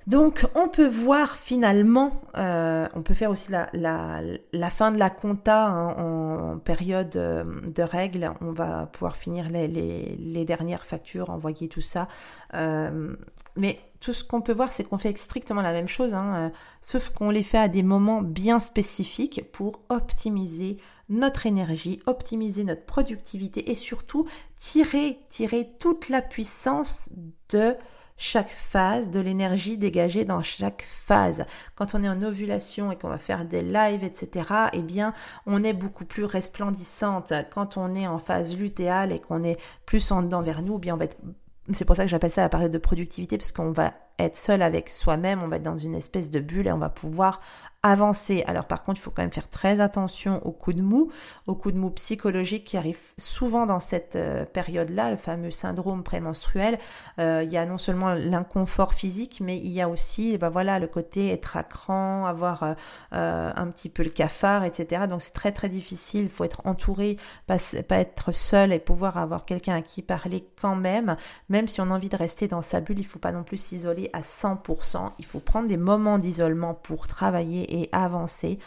Donc 0.09 0.47
on 0.55 0.69
peut 0.69 0.89
voir 0.89 1.37
finalement, 1.37 2.11
euh, 2.39 2.89
on 2.95 3.03
peut 3.03 3.13
faire 3.13 3.31
aussi 3.31 3.53
la, 3.53 4.71
fin 4.71 4.91
de 4.91 4.99
la 4.99 5.11
compta 5.11 5.67
hein, 5.67 5.95
en, 5.99 6.59
période 6.59 7.15
euh, 7.17 7.45
de 7.69 7.83
règles. 7.83 8.33
On 8.41 8.53
va 8.53 8.87
pouvoir 8.87 9.17
finir 9.17 9.51
les, 9.51 10.45
dernières 10.47 10.87
factures, 10.87 11.29
envoyer 11.29 11.69
tout 11.69 11.83
ça. 11.83 12.09
Euh, 12.55 13.15
mais 13.55 13.77
tout 14.01 14.15
ce 14.15 14.25
qu'on 14.25 14.41
peut 14.41 14.55
voir, 14.55 14.73
c'est 14.73 14.85
qu'on 14.85 14.97
fait 14.97 15.15
strictement 15.19 15.61
la 15.61 15.73
même 15.73 15.89
chose, 15.89 16.15
hein, 16.15 16.53
sauf 16.81 17.11
qu'on 17.11 17.29
les 17.29 17.43
fait 17.43 17.59
à 17.59 17.69
des 17.69 17.83
moments 17.83 18.23
bien 18.23 18.61
spécifiques 18.61 19.53
pour 19.53 19.83
optimiser 19.91 20.79
notre 21.11 21.45
énergie, 21.45 22.01
optimiser 22.07 22.65
notre 22.65 22.87
productivité 22.87 23.71
et 23.71 23.75
surtout 23.75 24.27
tirer 24.57 25.19
toute 25.79 26.09
la 26.09 26.23
puissance 26.23 27.11
de 27.51 27.77
chaque 28.19 28.51
phase, 28.51 29.11
de 29.11 29.21
l'énergie 29.21 29.79
dégagée 29.79 30.25
dans 30.25 30.43
chaque 30.43 30.85
phase. 30.87 31.47
Quand 31.77 31.95
on 31.95 32.03
est 32.03 32.09
en 32.09 32.21
ovulation 32.21 32.93
et 32.93 32.97
qu'on 32.97 33.09
va 33.09 33.19
faire 33.19 33.45
des 33.45 33.63
lives, 33.63 34.05
etc., 34.05 34.47
eh 34.73 34.83
bien, 34.83 35.15
on 35.47 35.65
est 35.65 35.73
beaucoup 35.73 36.05
plus 36.05 36.25
resplendissante. 36.25 37.33
Quand 37.51 37.77
on 37.77 37.95
est 37.95 38.07
en 38.07 38.19
phase 38.19 38.59
lutéale 38.59 39.13
et 39.13 39.21
qu'on 39.21 39.43
est 39.43 39.59
plus 39.87 40.11
en 40.11 40.23
dedans 40.23 40.43
vers 40.43 40.63
nous, 40.63 40.77
eh 40.77 40.81
bien, 40.81 40.95
on 40.95 40.99
va 40.99 41.05
être 41.07 41.17
c'est 41.71 41.85
pour 41.85 41.97
ça 41.97 42.05
que 42.05 42.09
j'appelle 42.09 42.31
ça 42.31 42.41
la 42.41 42.49
période 42.49 42.73
de 42.73 42.79
productivité, 42.79 43.37
parce 43.37 43.53
qu'on 43.53 43.73
va 43.73 43.93
être 44.19 44.37
seul 44.37 44.63
avec 44.63 44.89
soi-même, 44.89 45.43
on 45.43 45.49
va 45.49 45.57
être 45.57 45.63
dans 45.63 45.77
une 45.77 45.95
espèce 45.95 46.31
de 46.31 46.41
bulle 46.41 46.67
et 46.67 46.73
on 46.73 46.79
va 46.79 46.89
pouvoir 46.89 47.41
avancer. 47.83 48.43
Alors 48.47 48.65
par 48.65 48.83
contre, 48.83 48.99
il 48.99 49.03
faut 49.03 49.13
quand 49.13 49.23
même 49.23 49.31
faire 49.31 49.49
très 49.49 49.81
attention 49.81 50.45
aux 50.45 50.51
coups 50.51 50.77
de 50.77 50.83
mou, 50.83 51.13
aux 51.47 51.55
coups 51.55 51.75
de 51.75 51.79
mou 51.79 51.91
psychologiques 51.91 52.65
qui 52.65 52.77
arrivent 52.77 52.99
souvent 53.17 53.67
dans 53.67 53.79
cette 53.79 54.17
euh, 54.17 54.45
période-là, 54.45 55.11
le 55.11 55.17
fameux 55.17 55.53
syndrome 55.53 56.03
prémenstruel. 56.03 56.79
Euh, 57.21 57.43
il 57.45 57.53
y 57.53 57.57
a 57.57 57.67
non 57.67 57.79
seulement 57.79 58.15
l'inconfort 58.15 58.95
physique, 58.95 59.41
mais 59.41 59.59
il 59.59 59.71
y 59.71 59.81
a 59.81 59.89
aussi, 59.89 60.37
ben 60.39 60.49
voilà, 60.49 60.81
le 60.81 60.89
côté 60.89 61.31
être 61.31 61.57
à 61.57 61.63
cran, 61.63 62.27
avoir 62.27 62.75
euh, 63.13 63.53
un 63.55 63.67
petit 63.69 63.89
peu 63.89 64.03
le 64.03 64.11
cafard, 64.11 64.65
etc. 64.65 65.07
Donc 65.09 65.23
c'est 65.23 65.35
très 65.35 65.53
très 65.53 65.69
difficile. 65.69 66.23
Il 66.23 66.31
faut 66.31 66.45
être 66.45 66.63
entouré, 66.65 67.17
pas, 67.47 67.59
pas 67.87 67.99
être 67.99 68.33
seul 68.33 68.73
et 68.73 68.81
pouvoir 68.81 69.19
avoir 69.19 69.45
quelqu'un 69.45 69.77
à 69.77 69.83
qui 69.83 70.03
parler 70.03 70.49
quand 70.61 70.75
même. 70.75 71.17
Même 71.49 71.69
si 71.69 71.81
on 71.81 71.91
a 71.91 71.93
envie 71.93 72.09
de 72.09 72.17
rester 72.17 72.49
dans 72.49 72.63
sa 72.63 72.81
bulle, 72.81 72.99
il 72.99 73.07
faut 73.07 73.21
pas 73.21 73.33
non 73.33 73.45
plus 73.45 73.59
s'isoler 73.59 74.11
à 74.13 74.23
100%. 74.23 75.13
Il 75.21 75.25
faut 75.25 75.41
prendre 75.41 75.69
des 75.69 75.77
moments 75.77 76.19
d'isolement 76.19 76.75
pour 76.75 77.07
travailler 77.07 77.68
et 77.69 77.89
avancer 77.93 78.59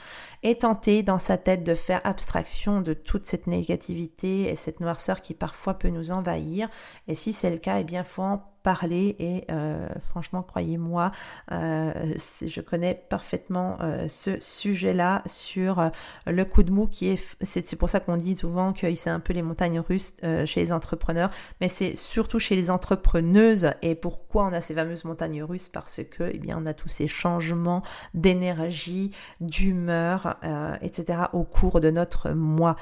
et 0.43 0.57
tenter 0.57 1.03
dans 1.03 1.19
sa 1.19 1.37
tête 1.37 1.63
de 1.63 1.75
faire 1.75 2.01
abstraction 2.03 2.81
de 2.81 2.93
toute 2.93 3.25
cette 3.25 3.47
négativité 3.47 4.49
et 4.49 4.55
cette 4.55 4.79
noirceur 4.79 5.21
qui 5.21 5.33
parfois 5.33 5.75
peut 5.75 5.89
nous 5.89 6.11
envahir. 6.11 6.67
Et 7.07 7.15
si 7.15 7.33
c'est 7.33 7.49
le 7.49 7.57
cas, 7.57 7.79
eh 7.79 7.83
bien, 7.83 8.03
faut 8.03 8.23
en 8.23 8.50
parler 8.63 9.15
et 9.19 9.45
euh, 9.51 9.87
franchement, 9.99 10.43
croyez-moi, 10.43 11.11
euh, 11.51 11.93
je 12.41 12.61
connais 12.61 12.95
parfaitement 13.09 13.77
euh, 13.81 14.07
ce 14.07 14.39
sujet-là 14.39 15.23
sur 15.25 15.91
le 16.27 16.45
coup 16.45 16.63
de 16.63 16.71
mou 16.71 16.87
qui 16.87 17.07
est, 17.09 17.35
c'est 17.41 17.75
pour 17.75 17.89
ça 17.89 17.99
qu'on 17.99 18.17
dit 18.17 18.35
souvent 18.35 18.73
que 18.73 18.93
c'est 18.95 19.09
un 19.09 19.19
peu 19.19 19.33
les 19.33 19.41
montagnes 19.41 19.79
russes 19.79 20.15
chez 20.45 20.61
les 20.61 20.73
entrepreneurs, 20.73 21.29
mais 21.59 21.67
c'est 21.67 21.95
surtout 21.95 22.39
chez 22.39 22.55
les 22.55 22.69
entrepreneuses 22.69 23.71
et 23.81 23.95
pourquoi 23.95 24.45
on 24.45 24.53
a 24.53 24.61
ces 24.61 24.75
fameuses 24.75 25.05
montagnes 25.05 25.43
russes? 25.43 25.69
Parce 25.69 26.01
que, 26.03 26.29
eh 26.33 26.37
bien, 26.37 26.57
on 26.61 26.65
a 26.65 26.73
tous 26.73 26.89
ces 26.89 27.07
changements 27.07 27.83
d'énergie, 28.13 29.11
d'humeur, 29.39 30.37
etc. 30.81 31.23
au 31.33 31.43
cours 31.43 31.79
de 31.79 31.91
notre 31.91 32.31
mois. 32.31 32.75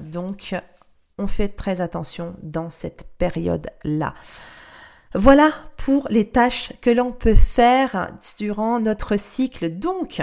donc, 0.00 0.54
on 1.18 1.26
fait 1.26 1.48
très 1.48 1.80
attention 1.80 2.36
dans 2.42 2.70
cette 2.70 3.08
période-là. 3.18 4.14
Voilà 5.14 5.52
pour 5.76 6.08
les 6.10 6.28
tâches 6.28 6.72
que 6.80 6.90
l'on 6.90 7.12
peut 7.12 7.34
faire 7.34 8.10
durant 8.38 8.80
notre 8.80 9.16
cycle. 9.16 9.70
Donc, 9.70 10.20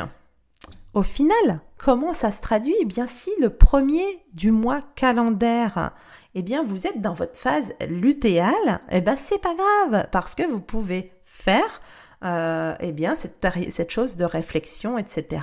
au 0.93 1.03
final, 1.03 1.61
comment 1.77 2.13
ça 2.13 2.31
se 2.31 2.41
traduit? 2.41 2.75
Eh 2.81 2.85
bien, 2.85 3.07
si 3.07 3.31
le 3.41 3.49
premier 3.49 4.05
du 4.33 4.51
mois 4.51 4.81
calendaire, 4.95 5.91
eh 6.35 6.41
bien, 6.41 6.63
vous 6.63 6.85
êtes 6.85 7.01
dans 7.01 7.13
votre 7.13 7.37
phase 7.37 7.73
lutéale, 7.89 8.81
eh 8.91 9.01
bien, 9.01 9.15
c'est 9.15 9.41
pas 9.41 9.55
grave 9.55 10.07
parce 10.11 10.35
que 10.35 10.43
vous 10.43 10.59
pouvez 10.59 11.11
faire 11.23 11.81
euh, 12.23 12.75
eh 12.79 12.91
bien, 12.91 13.15
cette, 13.15 13.91
chose 13.91 14.15
de 14.15 14.25
réflexion, 14.25 14.97
etc., 14.97 15.41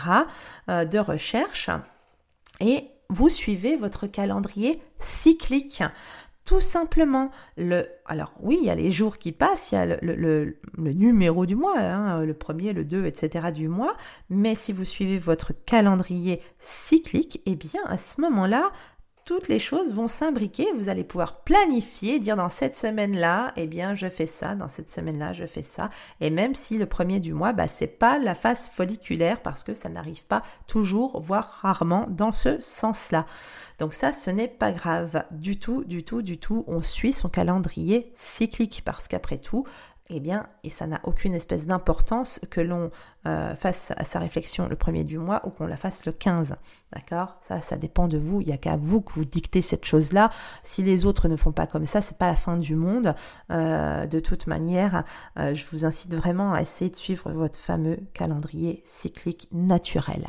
euh, 0.68 0.84
de 0.84 0.98
recherche, 0.98 1.68
et 2.60 2.88
vous 3.10 3.28
suivez 3.28 3.76
votre 3.76 4.06
calendrier 4.06 4.80
cyclique 4.98 5.82
tout 6.50 6.60
simplement 6.60 7.30
le... 7.56 7.86
Alors 8.06 8.34
oui, 8.40 8.58
il 8.60 8.66
y 8.66 8.70
a 8.70 8.74
les 8.74 8.90
jours 8.90 9.18
qui 9.18 9.30
passent, 9.30 9.70
il 9.70 9.76
y 9.76 9.78
a 9.78 9.86
le, 9.86 10.58
numéro 10.76 11.46
du 11.46 11.54
mois, 11.54 11.78
hein, 11.78 12.24
le 12.24 12.34
premier, 12.34 12.72
le 12.72 12.84
2, 12.84 13.04
etc. 13.04 13.52
du 13.54 13.68
mois, 13.68 13.96
mais 14.30 14.56
si 14.56 14.72
vous 14.72 14.84
suivez 14.84 15.18
votre 15.18 15.52
calendrier 15.64 16.42
cyclique, 16.58 17.40
eh 17.46 17.54
bien 17.54 17.82
à 17.86 17.98
ce 17.98 18.20
moment-là, 18.22 18.72
toutes 19.30 19.46
les 19.46 19.60
choses 19.60 19.94
vont 19.94 20.08
s'imbriquer, 20.08 20.66
vous 20.74 20.88
allez 20.88 21.04
pouvoir 21.04 21.42
planifier, 21.42 22.18
dire 22.18 22.34
dans 22.34 22.48
cette 22.48 22.76
semaine-là, 22.76 23.52
eh 23.54 23.68
bien, 23.68 23.94
je 23.94 24.08
fais 24.08 24.26
ça, 24.26 24.56
dans 24.56 24.66
cette 24.66 24.90
semaine-là, 24.90 25.32
je 25.32 25.44
fais 25.44 25.62
ça. 25.62 25.88
Et 26.20 26.30
même 26.30 26.56
si 26.56 26.78
le 26.78 26.86
premier 26.86 27.20
du 27.20 27.32
mois, 27.32 27.52
bah, 27.52 27.68
c'est 27.68 27.86
pas 27.86 28.18
la 28.18 28.34
phase 28.34 28.68
folliculaire 28.70 29.40
parce 29.40 29.62
que 29.62 29.72
ça 29.72 29.88
n'arrive 29.88 30.24
pas 30.24 30.42
toujours, 30.66 31.20
voire 31.20 31.60
rarement 31.62 32.08
dans 32.10 32.32
ce 32.32 32.60
sens-là. 32.60 33.24
Donc 33.78 33.94
ça, 33.94 34.12
ce 34.12 34.30
n'est 34.30 34.48
pas 34.48 34.72
grave 34.72 35.22
du 35.30 35.60
tout, 35.60 35.84
du 35.84 36.02
tout, 36.02 36.22
du 36.22 36.38
tout. 36.38 36.64
On 36.66 36.82
suit 36.82 37.12
son 37.12 37.28
calendrier 37.28 38.12
cyclique 38.16 38.82
parce 38.84 39.06
qu'après 39.06 39.38
tout, 39.38 39.64
eh 40.12 40.20
bien, 40.20 40.46
et 40.64 40.70
ça 40.70 40.86
n'a 40.86 41.00
aucune 41.04 41.34
espèce 41.34 41.66
d'importance 41.66 42.40
que 42.50 42.60
l'on 42.60 42.90
euh, 43.26 43.54
fasse 43.54 43.92
à 43.96 44.04
sa 44.04 44.18
réflexion 44.18 44.66
le 44.68 44.74
premier 44.74 45.04
du 45.04 45.18
mois 45.18 45.40
ou 45.46 45.50
qu'on 45.50 45.66
la 45.66 45.76
fasse 45.76 46.04
le 46.04 46.12
15. 46.12 46.56
D'accord? 46.92 47.36
Ça, 47.42 47.60
ça 47.60 47.76
dépend 47.76 48.08
de 48.08 48.18
vous. 48.18 48.40
Il 48.40 48.48
n'y 48.48 48.52
a 48.52 48.58
qu'à 48.58 48.76
vous 48.76 49.00
que 49.00 49.12
vous 49.12 49.24
dictez 49.24 49.62
cette 49.62 49.84
chose-là. 49.84 50.30
Si 50.64 50.82
les 50.82 51.06
autres 51.06 51.28
ne 51.28 51.36
font 51.36 51.52
pas 51.52 51.68
comme 51.68 51.86
ça, 51.86 52.02
c'est 52.02 52.18
pas 52.18 52.26
la 52.26 52.36
fin 52.36 52.56
du 52.56 52.74
monde. 52.74 53.14
Euh, 53.50 54.06
de 54.06 54.18
toute 54.18 54.48
manière, 54.48 55.04
euh, 55.38 55.54
je 55.54 55.64
vous 55.70 55.84
incite 55.84 56.12
vraiment 56.14 56.52
à 56.54 56.62
essayer 56.62 56.90
de 56.90 56.96
suivre 56.96 57.30
votre 57.30 57.58
fameux 57.58 57.98
calendrier 58.12 58.82
cyclique 58.84 59.48
naturel. 59.52 60.26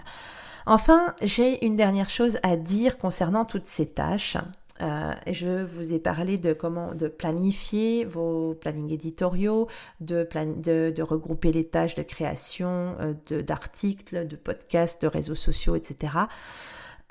Enfin, 0.66 1.16
j'ai 1.22 1.66
une 1.66 1.76
dernière 1.76 2.10
chose 2.10 2.38
à 2.44 2.56
dire 2.56 2.98
concernant 2.98 3.46
toutes 3.46 3.66
ces 3.66 3.88
tâches. 3.88 4.38
Euh, 4.80 5.14
je 5.28 5.64
vous 5.64 5.94
ai 5.94 6.00
parlé 6.00 6.38
de 6.38 6.54
comment 6.54 6.96
de 6.96 7.08
planifier 7.08 8.06
vos 8.06 8.56
plannings 8.56 8.92
éditoriaux, 8.92 9.68
de, 10.00 10.28
de, 10.32 11.02
regrouper 11.02 11.52
les 11.52 11.68
tâches 11.68 11.96
de 11.96 12.04
création 12.04 12.96
euh, 13.00 13.42
d'articles, 13.42 14.28
de, 14.28 14.36
podcasts, 14.36 15.02
de 15.02 15.08
réseaux 15.08 15.36
sociaux, 15.36 15.76
etc. 15.76 16.14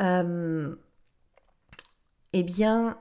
Euh, 0.01 0.75
eh 2.33 2.43
bien, 2.43 2.99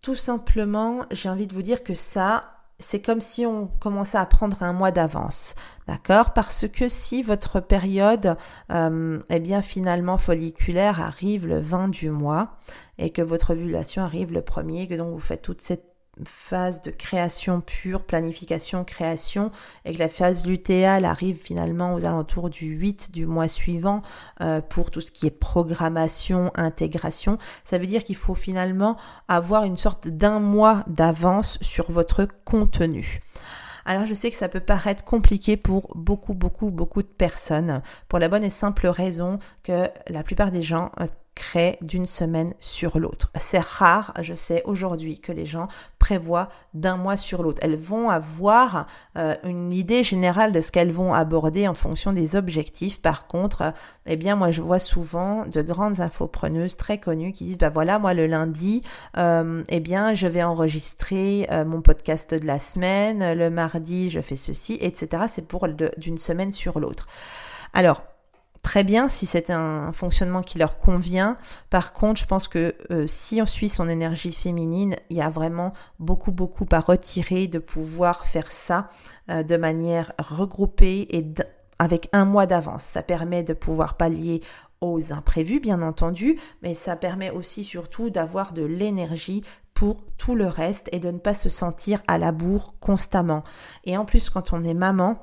tout 0.00 0.16
simplement, 0.16 1.04
j'ai 1.10 1.28
envie 1.28 1.46
de 1.46 1.54
vous 1.54 1.62
dire 1.62 1.84
que 1.84 1.94
ça, 1.94 2.61
c'est 2.82 3.00
comme 3.00 3.20
si 3.20 3.46
on 3.46 3.68
commençait 3.80 4.18
à 4.18 4.26
prendre 4.26 4.62
un 4.62 4.72
mois 4.72 4.90
d'avance, 4.90 5.54
d'accord? 5.86 6.32
Parce 6.32 6.66
que 6.68 6.88
si 6.88 7.22
votre 7.22 7.60
période, 7.60 8.36
euh, 8.70 9.20
eh 9.30 9.40
bien 9.40 9.62
finalement 9.62 10.18
folliculaire 10.18 11.00
arrive 11.00 11.46
le 11.46 11.58
20 11.58 11.88
du 11.88 12.10
mois 12.10 12.58
et 12.98 13.10
que 13.10 13.22
votre 13.22 13.52
ovulation 13.54 14.02
arrive 14.02 14.32
le 14.32 14.42
premier, 14.42 14.88
que 14.88 14.94
donc 14.94 15.12
vous 15.12 15.20
faites 15.20 15.42
toute 15.42 15.62
cette 15.62 15.91
phase 16.26 16.82
de 16.82 16.90
création 16.90 17.60
pure, 17.60 18.04
planification, 18.04 18.84
création, 18.84 19.50
et 19.84 19.94
que 19.94 19.98
la 19.98 20.08
phase 20.08 20.46
lutéale 20.46 21.04
arrive 21.04 21.36
finalement 21.36 21.94
aux 21.94 22.04
alentours 22.04 22.50
du 22.50 22.66
8 22.66 23.12
du 23.12 23.26
mois 23.26 23.48
suivant 23.48 24.02
euh, 24.40 24.60
pour 24.60 24.90
tout 24.90 25.00
ce 25.00 25.10
qui 25.10 25.26
est 25.26 25.30
programmation, 25.30 26.52
intégration, 26.54 27.38
ça 27.64 27.78
veut 27.78 27.86
dire 27.86 28.04
qu'il 28.04 28.16
faut 28.16 28.34
finalement 28.34 28.96
avoir 29.28 29.64
une 29.64 29.76
sorte 29.76 30.08
d'un 30.08 30.38
mois 30.38 30.84
d'avance 30.86 31.58
sur 31.62 31.90
votre 31.90 32.26
contenu. 32.44 33.20
Alors 33.84 34.06
je 34.06 34.14
sais 34.14 34.30
que 34.30 34.36
ça 34.36 34.48
peut 34.48 34.60
paraître 34.60 35.04
compliqué 35.04 35.56
pour 35.56 35.90
beaucoup, 35.96 36.34
beaucoup, 36.34 36.70
beaucoup 36.70 37.02
de 37.02 37.08
personnes, 37.08 37.82
pour 38.08 38.18
la 38.18 38.28
bonne 38.28 38.44
et 38.44 38.50
simple 38.50 38.86
raison 38.86 39.38
que 39.62 39.88
la 40.08 40.22
plupart 40.22 40.50
des 40.50 40.62
gens 40.62 40.90
euh, 41.00 41.06
créent 41.34 41.78
d'une 41.80 42.06
semaine 42.06 42.54
sur 42.60 42.98
l'autre. 42.98 43.30
C'est 43.38 43.62
rare, 43.62 44.12
je 44.20 44.34
sais 44.34 44.62
aujourd'hui, 44.66 45.18
que 45.18 45.32
les 45.32 45.46
gens 45.46 45.68
prévoient 45.98 46.48
d'un 46.74 46.96
mois 46.96 47.16
sur 47.16 47.42
l'autre. 47.42 47.60
Elles 47.62 47.76
vont 47.76 48.10
avoir 48.10 48.86
euh, 49.16 49.34
une 49.44 49.72
idée 49.72 50.02
générale 50.02 50.52
de 50.52 50.60
ce 50.60 50.70
qu'elles 50.70 50.92
vont 50.92 51.14
aborder 51.14 51.66
en 51.68 51.74
fonction 51.74 52.12
des 52.12 52.36
objectifs. 52.36 53.00
Par 53.00 53.26
contre, 53.26 53.62
euh, 53.62 53.70
eh 54.06 54.16
bien, 54.16 54.36
moi, 54.36 54.50
je 54.50 54.60
vois 54.60 54.78
souvent 54.78 55.46
de 55.46 55.62
grandes 55.62 56.00
infopreneuses 56.00 56.76
très 56.76 56.98
connues 56.98 57.32
qui 57.32 57.44
disent, 57.44 57.58
bah 57.58 57.70
voilà, 57.70 57.98
moi, 57.98 58.12
le 58.12 58.26
lundi, 58.26 58.82
euh, 59.16 59.62
eh 59.68 59.80
bien, 59.80 60.12
je 60.14 60.26
vais 60.26 60.42
enregistrer 60.42 61.48
mon 61.66 61.80
podcast 61.80 62.34
de 62.34 62.46
la 62.46 62.58
semaine, 62.58 63.34
le 63.34 63.50
mardi, 63.50 64.10
je 64.10 64.20
fais 64.20 64.36
ceci, 64.36 64.78
etc. 64.80 65.24
C'est 65.28 65.46
pour 65.46 65.68
d'une 65.68 66.18
semaine 66.18 66.50
sur 66.50 66.80
l'autre. 66.80 67.06
Alors, 67.72 68.02
très 68.62 68.84
bien 68.84 69.08
si 69.08 69.26
c'est 69.26 69.50
un 69.50 69.92
fonctionnement 69.92 70.42
qui 70.42 70.58
leur 70.58 70.78
convient. 70.78 71.36
Par 71.68 71.92
contre, 71.92 72.20
je 72.20 72.26
pense 72.26 72.48
que 72.48 72.74
euh, 72.90 73.06
si 73.06 73.42
on 73.42 73.46
suit 73.46 73.68
son 73.68 73.88
énergie 73.88 74.32
féminine, 74.32 74.96
il 75.10 75.16
y 75.16 75.20
a 75.20 75.30
vraiment 75.30 75.72
beaucoup, 75.98 76.32
beaucoup 76.32 76.66
à 76.70 76.80
retirer 76.80 77.48
de 77.48 77.58
pouvoir 77.58 78.24
faire 78.24 78.50
ça 78.50 78.88
euh, 79.30 79.42
de 79.42 79.56
manière 79.56 80.12
regroupée 80.18 81.06
et 81.10 81.26
avec 81.78 82.08
un 82.12 82.24
mois 82.24 82.46
d'avance. 82.46 82.84
Ça 82.84 83.02
permet 83.02 83.42
de 83.42 83.52
pouvoir 83.52 83.96
pallier 83.96 84.40
aux 84.80 85.12
imprévus, 85.12 85.60
bien 85.60 85.82
entendu, 85.82 86.38
mais 86.62 86.74
ça 86.74 86.96
permet 86.96 87.30
aussi 87.30 87.64
surtout 87.64 88.10
d'avoir 88.10 88.52
de 88.52 88.64
l'énergie 88.64 89.42
pour 89.74 90.04
tout 90.16 90.34
le 90.34 90.46
reste 90.46 90.88
et 90.92 90.98
de 90.98 91.10
ne 91.10 91.18
pas 91.18 91.34
se 91.34 91.48
sentir 91.48 92.02
à 92.06 92.18
la 92.18 92.30
bourre 92.30 92.74
constamment. 92.80 93.42
Et 93.84 93.96
en 93.96 94.04
plus, 94.04 94.30
quand 94.30 94.52
on 94.52 94.62
est 94.64 94.74
maman, 94.74 95.18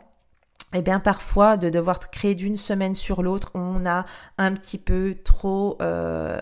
eh 0.73 0.81
bien 0.81 0.99
parfois 0.99 1.57
de 1.57 1.69
devoir 1.69 2.11
créer 2.11 2.35
d'une 2.35 2.57
semaine 2.57 2.93
sur 2.93 3.23
l'autre, 3.23 3.49
on 3.55 3.85
a 3.87 4.05
un 4.37 4.53
petit 4.53 4.77
peu 4.77 5.15
trop, 5.23 5.77
euh, 5.81 6.39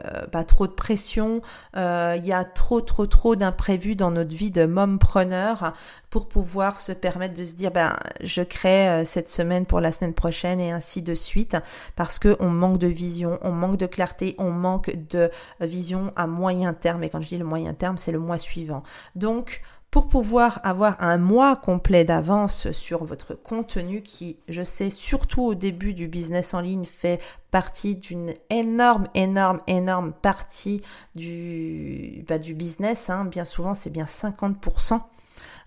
trop 0.47 0.67
de 0.67 0.73
pression, 0.73 1.41
euh, 1.77 2.15
il 2.17 2.25
y 2.25 2.33
a 2.33 2.43
trop 2.43 2.81
trop 2.81 3.07
trop 3.07 3.37
d'imprévus 3.37 3.95
dans 3.95 4.11
notre 4.11 4.35
vie 4.35 4.51
de 4.51 4.65
mompreneur 4.65 5.73
pour 6.09 6.27
pouvoir 6.27 6.81
se 6.81 6.91
permettre 6.91 7.39
de 7.39 7.45
se 7.45 7.55
dire 7.55 7.71
ben 7.71 7.95
je 8.19 8.41
crée 8.41 8.89
euh, 8.89 9.05
cette 9.05 9.29
semaine 9.29 9.65
pour 9.65 9.79
la 9.79 9.93
semaine 9.93 10.13
prochaine 10.13 10.59
et 10.59 10.71
ainsi 10.71 11.01
de 11.01 11.15
suite. 11.15 11.55
Parce 11.95 12.19
que 12.19 12.35
on 12.41 12.49
manque 12.49 12.79
de 12.79 12.87
vision, 12.87 13.39
on 13.43 13.51
manque 13.51 13.77
de 13.77 13.85
clarté, 13.85 14.35
on 14.39 14.51
manque 14.51 14.91
de 15.09 15.29
vision 15.61 16.11
à 16.17 16.27
moyen 16.27 16.73
terme. 16.73 17.03
Et 17.05 17.09
quand 17.09 17.21
je 17.21 17.29
dis 17.29 17.37
le 17.37 17.45
moyen 17.45 17.73
terme 17.73 17.97
c'est 17.97 18.11
le 18.11 18.19
mois 18.19 18.37
suivant. 18.37 18.83
Donc 19.15 19.61
pour 19.91 20.07
pouvoir 20.07 20.59
avoir 20.63 21.01
un 21.01 21.17
mois 21.17 21.55
complet 21.55 22.03
d'avance 22.03 22.71
sur 22.71 23.05
votre 23.05 23.35
contenu 23.35 24.01
qui, 24.01 24.37
je 24.49 24.63
sais, 24.63 24.89
surtout 24.89 25.43
au 25.43 25.55
début 25.55 25.93
du 25.93 26.07
business 26.07 26.53
en 26.53 26.59
ligne, 26.59 26.85
fait 26.85 27.21
partie 27.51 27.95
d'une 27.95 28.33
énorme, 28.49 29.07
énorme, 29.15 29.61
énorme 29.67 30.13
partie 30.13 30.81
du, 31.15 32.25
bah, 32.27 32.37
business. 32.37 33.09
Hein. 33.09 33.25
Bien 33.25 33.45
souvent, 33.45 33.73
c'est 33.73 33.89
bien 33.89 34.05
50%. 34.05 34.99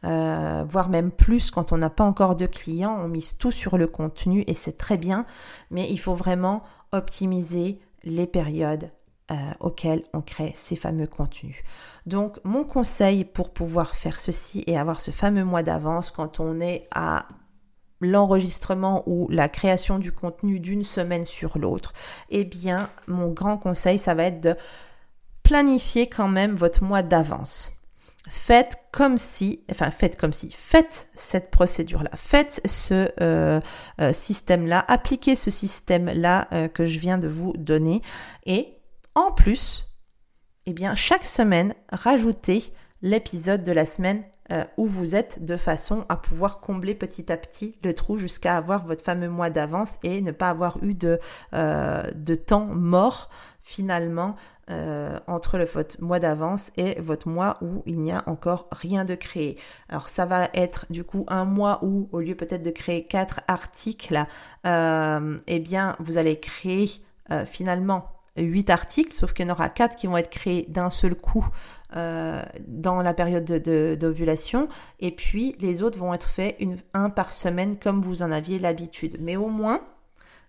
Euh, 0.05 0.65
voire 0.69 0.89
même 0.89 1.11
plus 1.11 1.51
quand 1.51 1.73
on 1.73 1.79
n'a 1.79 1.91
pas 1.91 2.05
encore 2.05 2.35
de 2.35 2.47
clients, 2.47 2.99
on 3.01 3.09
mise 3.09 3.37
tout 3.37 3.53
sur 3.53 3.79
le 3.79 3.87
contenu 3.87 4.45
et 4.47 4.55
c'est 4.55 4.77
très 4.77 4.97
bien, 4.97 5.27
mais 5.71 5.89
il 5.91 5.99
faut 5.99 6.15
vraiment 6.15 6.63
optimiser 6.93 7.79
les 8.03 8.27
périodes 8.27 8.91
euh, 9.31 9.35
auxquelles 9.61 10.03
on 10.13 10.23
crée 10.23 10.51
ces 10.57 10.75
fameux 10.75 11.07
contenus. 11.07 11.63
Donc 12.05 12.41
mon 12.43 12.65
conseil 12.65 13.25
pour 13.25 13.53
pouvoir 13.53 13.95
faire 13.95 14.19
ceci 14.19 14.65
et 14.67 14.77
avoir 14.77 15.01
ce 15.01 15.13
fameux 15.13 15.45
mois 15.45 15.63
d'avance 15.63 16.11
quand 16.11 16.41
on 16.41 16.59
est 16.59 16.83
à 16.93 17.29
l'enregistrement 18.01 19.05
ou 19.07 19.29
la 19.31 19.49
création 19.49 20.01
du 20.01 20.11
contenu 20.11 20.59
d'une 20.59 20.83
semaine 20.83 21.25
sur 21.25 21.59
l'autre, 21.59 21.93
eh 22.31 22.45
bien 22.45 22.91
mon 23.07 23.29
grand 23.29 23.57
conseil 23.57 24.01
ça 24.01 24.15
va 24.15 24.25
être 24.25 24.41
de 24.41 24.57
planifier 25.45 26.09
quand 26.09 26.27
même 26.27 26.57
votre 26.57 26.83
mois 26.83 27.03
d'avance. 27.03 27.73
Faites 28.29 28.79
comme 28.91 29.17
si, 29.17 29.63
enfin 29.71 29.93
faites 29.93 30.17
comme 30.17 30.33
si, 30.33 30.51
faites 30.51 31.09
cette 31.15 31.53
procédure-là, 31.53 32.11
faites 32.17 32.61
ce 32.65 33.13
euh, 33.21 33.61
euh, 34.01 34.13
système-là, 34.13 34.85
appliquez 34.89 35.37
ce 35.37 35.53
système-là 35.53 36.69
que 36.75 36.85
je 36.85 36.99
viens 36.99 37.19
de 37.19 37.29
vous 37.29 37.53
donner 37.57 38.03
et 38.45 38.80
en 39.21 39.33
plus, 39.33 39.87
eh 40.67 40.73
bien, 40.73 40.95
chaque 40.95 41.27
semaine, 41.27 41.75
rajoutez 41.91 42.73
l'épisode 43.03 43.63
de 43.63 43.73
la 43.73 43.87
semaine 43.87 44.23
euh, 44.53 44.65
où 44.77 44.87
vous 44.87 45.15
êtes 45.15 45.45
de 45.45 45.57
façon 45.57 46.05
à 46.09 46.17
pouvoir 46.17 46.61
combler 46.61 46.95
petit 46.95 47.31
à 47.31 47.37
petit 47.37 47.77
le 47.85 47.95
trou 47.95 48.19
jusqu'à 48.19 48.57
avoir 48.57 48.85
votre 48.85 49.05
fameux 49.05 49.29
mois 49.29 49.49
d'avance 49.49 49.99
et 50.03 50.21
ne 50.23 50.33
pas 50.33 50.51
avoir 50.51 50.83
eu 50.83 50.95
de, 50.95 51.21
euh, 51.55 52.03
temps 52.47 52.67
mort 52.67 53.31
finalement 53.63 54.35
euh, 54.71 55.21
entre 55.29 55.57
le 55.57 55.65
votre 55.65 56.03
mois 56.03 56.19
d'avance 56.19 56.73
et 56.77 57.01
votre 57.01 57.29
mois 57.29 57.59
où 57.63 57.83
il 57.87 58.01
n'y 58.01 58.11
a 58.11 58.25
encore 58.27 58.67
rien 58.73 59.05
de 59.05 59.15
créé. 59.15 59.57
Alors 59.89 60.09
ça 60.09 60.27
va 60.27 60.49
être 60.53 60.87
du 60.91 61.05
coup 61.05 61.25
un 61.29 61.45
mois 61.45 61.79
où 61.83 62.09
au 62.11 62.19
lieu 62.19 62.35
peut-être 62.35 62.63
de 62.63 62.71
créer 62.71 63.07
quatre 63.07 63.43
articles, 63.47 64.25
eh 64.65 65.59
bien 65.61 65.95
vous 66.01 66.19
allez 66.19 66.41
créer 66.41 66.91
finalement 67.45 68.20
8 68.37 68.71
articles, 68.71 69.13
sauf 69.13 69.33
qu'il 69.33 69.47
y 69.47 69.51
en 69.51 69.53
aura 69.53 69.69
4 69.69 69.97
qui 69.97 70.07
vont 70.07 70.17
être 70.17 70.31
créés 70.31 70.67
d'un 70.69 70.91
seul 70.91 71.15
coup 71.15 71.47
euh, 71.97 72.43
dans 72.67 73.03
la 73.03 73.15
période 73.15 73.45
d'ovulation, 73.45 74.69
et 75.01 75.11
puis 75.11 75.57
les 75.61 75.83
autres 75.83 75.99
vont 75.99 76.15
être 76.15 76.29
faits 76.29 76.57
un 76.95 77.11
par 77.11 77.33
semaine 77.33 77.77
comme 77.77 78.01
vous 78.01 78.23
en 78.23 78.31
aviez 78.31 78.59
l'habitude. 78.59 79.17
Mais 79.21 79.37
au 79.37 79.49
moins, 79.49 79.81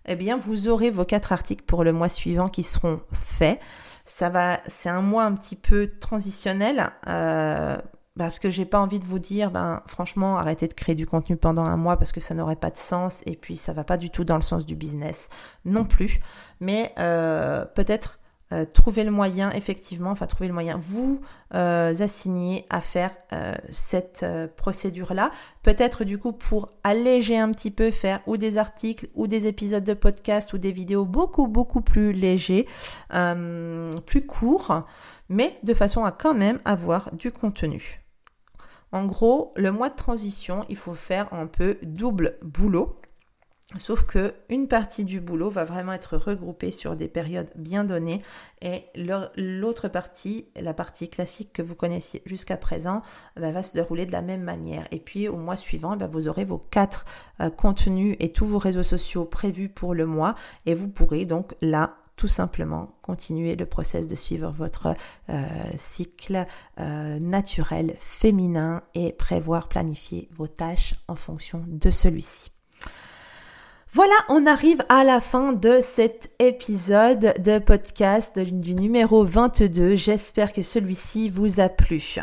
eh 0.06 0.16
bien, 0.16 0.36
vous 0.36 0.68
aurez 0.68 0.90
vos 0.90 1.04
4 1.04 1.32
articles 1.32 1.64
pour 1.64 1.84
le 1.84 1.92
mois 1.92 2.08
suivant 2.08 2.48
qui 2.48 2.62
seront 2.62 3.00
faits. 3.12 3.60
C'est 4.04 4.88
un 4.88 5.02
mois 5.02 5.24
un 5.24 5.34
petit 5.34 5.56
peu 5.56 5.92
transitionnel. 6.00 6.90
Euh, 7.06 7.78
parce 8.18 8.38
que 8.38 8.50
j'ai 8.50 8.66
pas 8.66 8.78
envie 8.78 9.00
de 9.00 9.06
vous 9.06 9.18
dire, 9.18 9.50
ben 9.50 9.82
franchement, 9.86 10.36
arrêtez 10.36 10.68
de 10.68 10.74
créer 10.74 10.94
du 10.94 11.06
contenu 11.06 11.36
pendant 11.36 11.64
un 11.64 11.76
mois 11.76 11.96
parce 11.96 12.12
que 12.12 12.20
ça 12.20 12.34
n'aurait 12.34 12.56
pas 12.56 12.70
de 12.70 12.76
sens 12.76 13.22
et 13.26 13.36
puis 13.36 13.56
ça 13.56 13.72
va 13.72 13.84
pas 13.84 13.96
du 13.96 14.10
tout 14.10 14.24
dans 14.24 14.36
le 14.36 14.42
sens 14.42 14.66
du 14.66 14.76
business 14.76 15.30
non 15.64 15.84
plus. 15.84 16.20
Mais 16.60 16.92
euh, 16.98 17.64
peut-être 17.64 18.18
euh, 18.52 18.66
trouver 18.66 19.04
le 19.04 19.10
moyen, 19.10 19.50
effectivement, 19.52 20.10
enfin 20.10 20.26
trouver 20.26 20.48
le 20.48 20.52
moyen, 20.52 20.76
vous 20.78 21.22
euh, 21.54 21.94
assigner 22.00 22.66
à 22.68 22.82
faire 22.82 23.12
cette 23.70 24.26
procédure-là. 24.56 25.30
Peut-être 25.62 26.04
du 26.04 26.18
coup 26.18 26.34
pour 26.34 26.68
alléger 26.84 27.38
un 27.38 27.50
petit 27.50 27.70
peu, 27.70 27.90
faire 27.90 28.20
ou 28.26 28.36
des 28.36 28.58
articles 28.58 29.08
ou 29.14 29.26
des 29.26 29.46
épisodes 29.46 29.84
de 29.84 29.94
podcast 29.94 30.52
ou 30.52 30.58
des 30.58 30.72
vidéos 30.72 31.06
beaucoup 31.06 31.46
beaucoup 31.46 31.80
plus 31.80 32.12
légers, 32.12 32.66
plus 33.08 34.26
courts, 34.26 34.82
mais 35.30 35.58
de 35.62 35.72
façon 35.72 36.04
à 36.04 36.12
quand 36.12 36.34
même 36.34 36.60
avoir 36.66 37.10
du 37.14 37.32
contenu. 37.32 38.01
En 38.92 39.06
gros, 39.06 39.52
le 39.56 39.72
mois 39.72 39.88
de 39.88 39.96
transition, 39.96 40.66
il 40.68 40.76
faut 40.76 40.94
faire 40.94 41.32
un 41.32 41.46
peu 41.46 41.78
double 41.82 42.36
boulot. 42.42 42.98
Sauf 43.78 44.02
que 44.02 44.34
une 44.50 44.68
partie 44.68 45.04
du 45.04 45.22
boulot 45.22 45.48
va 45.48 45.64
vraiment 45.64 45.94
être 45.94 46.18
regroupée 46.18 46.70
sur 46.70 46.94
des 46.94 47.08
périodes 47.08 47.50
bien 47.56 47.84
données 47.84 48.20
et 48.60 48.84
l'autre 49.36 49.88
partie, 49.88 50.48
la 50.60 50.74
partie 50.74 51.08
classique 51.08 51.54
que 51.54 51.62
vous 51.62 51.74
connaissiez 51.74 52.22
jusqu'à 52.26 52.58
présent, 52.58 53.00
bah, 53.36 53.50
va 53.50 53.62
se 53.62 53.72
dérouler 53.72 54.04
de 54.04 54.12
la 54.12 54.20
même 54.20 54.42
manière. 54.42 54.86
Et 54.90 55.00
puis 55.00 55.26
au 55.26 55.36
mois 55.36 55.56
suivant, 55.56 55.96
bah, 55.96 56.06
vous 56.06 56.28
aurez 56.28 56.44
vos 56.44 56.58
quatre 56.58 57.06
euh, 57.40 57.48
contenus 57.48 58.16
et 58.20 58.30
tous 58.30 58.46
vos 58.46 58.58
réseaux 58.58 58.82
sociaux 58.82 59.24
prévus 59.24 59.70
pour 59.70 59.94
le 59.94 60.04
mois 60.04 60.34
et 60.66 60.74
vous 60.74 60.88
pourrez 60.88 61.24
donc 61.24 61.54
là 61.62 62.01
tout 62.16 62.28
simplement 62.28 62.94
continuer 63.02 63.56
le 63.56 63.66
process 63.66 64.08
de 64.08 64.14
suivre 64.14 64.52
votre 64.56 64.94
euh, 65.28 65.44
cycle 65.76 66.46
euh, 66.78 67.18
naturel 67.18 67.94
féminin 67.98 68.82
et 68.94 69.12
prévoir, 69.12 69.68
planifier 69.68 70.28
vos 70.36 70.46
tâches 70.46 70.94
en 71.08 71.14
fonction 71.14 71.62
de 71.66 71.90
celui-ci. 71.90 72.50
Voilà, 73.94 74.14
on 74.30 74.46
arrive 74.46 74.82
à 74.88 75.04
la 75.04 75.20
fin 75.20 75.52
de 75.52 75.80
cet 75.82 76.30
épisode 76.38 77.34
de 77.42 77.58
podcast 77.58 78.38
du 78.38 78.74
numéro 78.74 79.22
22. 79.22 79.96
J'espère 79.96 80.54
que 80.54 80.62
celui-ci 80.62 81.28
vous 81.28 81.60
a 81.60 81.68
plu. 81.68 82.16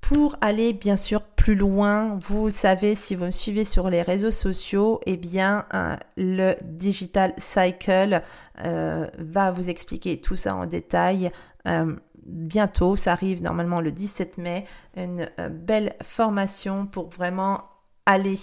Pour 0.00 0.36
aller 0.40 0.72
bien 0.72 0.96
sûr 0.96 1.22
plus 1.48 1.54
loin, 1.54 2.18
vous 2.22 2.50
savez, 2.50 2.94
si 2.94 3.14
vous 3.14 3.26
me 3.26 3.30
suivez 3.30 3.64
sur 3.64 3.90
les 3.90 4.02
réseaux 4.02 4.30
sociaux, 4.30 5.00
eh 5.06 5.16
bien, 5.16 5.66
euh, 5.74 5.96
le 6.16 6.56
Digital 6.62 7.34
Cycle 7.38 8.22
euh, 8.64 9.06
va 9.18 9.50
vous 9.50 9.70
expliquer 9.70 10.20
tout 10.20 10.36
ça 10.36 10.54
en 10.54 10.66
détail. 10.66 11.30
Euh, 11.66 11.96
bientôt, 12.24 12.96
ça 12.96 13.12
arrive 13.12 13.42
normalement 13.42 13.80
le 13.80 13.92
17 13.92 14.38
mai, 14.38 14.64
une 14.96 15.30
belle 15.50 15.94
formation 16.02 16.86
pour 16.86 17.08
vraiment 17.08 17.64
aller 18.06 18.36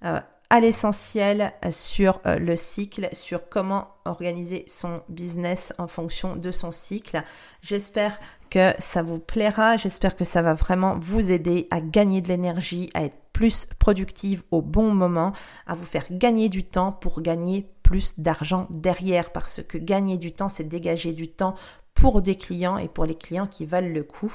à 0.00 0.60
l'essentiel 0.60 1.52
sur 1.70 2.20
le 2.24 2.56
cycle, 2.56 3.08
sur 3.12 3.48
comment 3.48 3.88
organiser 4.04 4.64
son 4.68 5.02
business 5.08 5.74
en 5.78 5.88
fonction 5.88 6.36
de 6.36 6.50
son 6.50 6.70
cycle. 6.70 7.22
J'espère 7.62 8.18
que 8.54 8.72
ça 8.78 9.02
vous 9.02 9.18
plaira, 9.18 9.76
j'espère 9.76 10.14
que 10.14 10.24
ça 10.24 10.40
va 10.40 10.54
vraiment 10.54 10.96
vous 10.96 11.32
aider 11.32 11.66
à 11.72 11.80
gagner 11.80 12.20
de 12.20 12.28
l'énergie, 12.28 12.88
à 12.94 13.02
être 13.02 13.20
plus 13.32 13.66
productive 13.80 14.44
au 14.52 14.62
bon 14.62 14.94
moment, 14.94 15.32
à 15.66 15.74
vous 15.74 15.84
faire 15.84 16.04
gagner 16.12 16.48
du 16.48 16.62
temps 16.62 16.92
pour 16.92 17.20
gagner 17.20 17.68
plus 17.82 18.14
d'argent 18.20 18.68
derrière 18.70 19.32
parce 19.32 19.60
que 19.60 19.76
gagner 19.76 20.18
du 20.18 20.30
temps, 20.30 20.48
c'est 20.48 20.68
dégager 20.68 21.12
du 21.12 21.26
temps 21.26 21.56
pour 21.94 22.22
des 22.22 22.36
clients 22.36 22.78
et 22.78 22.88
pour 22.88 23.06
les 23.06 23.14
clients 23.14 23.46
qui 23.46 23.66
valent 23.66 23.92
le 23.92 24.04
coup. 24.04 24.32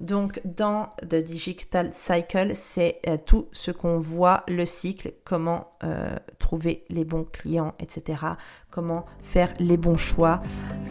Donc 0.00 0.40
dans 0.44 0.90
The 1.08 1.16
Digital 1.16 1.92
Cycle, 1.92 2.54
c'est 2.54 3.00
euh, 3.06 3.18
tout 3.24 3.48
ce 3.52 3.70
qu'on 3.70 3.98
voit, 3.98 4.44
le 4.48 4.64
cycle, 4.64 5.12
comment 5.24 5.72
euh, 5.84 6.14
trouver 6.38 6.84
les 6.88 7.04
bons 7.04 7.24
clients, 7.24 7.74
etc. 7.78 8.22
Comment 8.70 9.04
faire 9.20 9.48
les 9.58 9.76
bons 9.76 9.96
choix. 9.96 10.40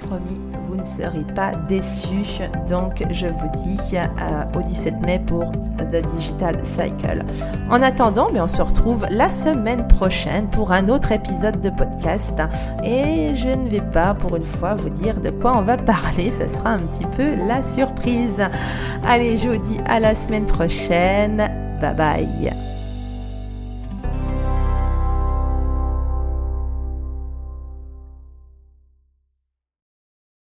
Promis, 0.01 0.37
vous 0.67 0.75
ne 0.75 0.83
serez 0.83 1.23
pas 1.33 1.55
déçus. 1.55 2.41
Donc 2.67 3.01
je 3.09 3.27
vous 3.27 3.49
dis 3.63 3.95
euh, 3.95 4.43
au 4.57 4.61
17 4.61 4.95
mai 5.05 5.19
pour 5.25 5.49
The 5.77 6.01
Digital 6.13 6.61
Cycle. 6.65 7.23
En 7.69 7.81
attendant, 7.81 8.29
mais 8.33 8.41
on 8.41 8.49
se 8.49 8.61
retrouve 8.61 9.05
la 9.09 9.29
semaine 9.29 9.87
prochaine 9.87 10.49
pour 10.49 10.73
un 10.73 10.89
autre 10.89 11.13
épisode 11.13 11.61
de 11.61 11.69
podcast. 11.69 12.41
Et 12.83 13.33
je 13.35 13.47
ne 13.47 13.69
vais 13.69 13.79
pas 13.93 14.13
pour 14.13 14.35
une 14.35 14.43
fois 14.43 14.75
vous 14.75 14.89
dire 14.89 15.21
de 15.21 15.29
quoi 15.29 15.57
on 15.57 15.61
va 15.61 15.77
parler. 15.77 16.31
Ça 16.31 16.49
sera 16.49 16.71
un 16.71 16.79
petit 16.79 17.05
peu 17.15 17.35
la 17.47 17.63
surprise. 17.63 18.45
Allez, 19.07 19.37
je 19.37 19.47
vous 19.47 19.57
dis 19.57 19.79
à 19.87 20.01
la 20.01 20.15
semaine 20.15 20.45
prochaine. 20.45 21.49
Bye 21.79 21.95
bye. 21.95 22.78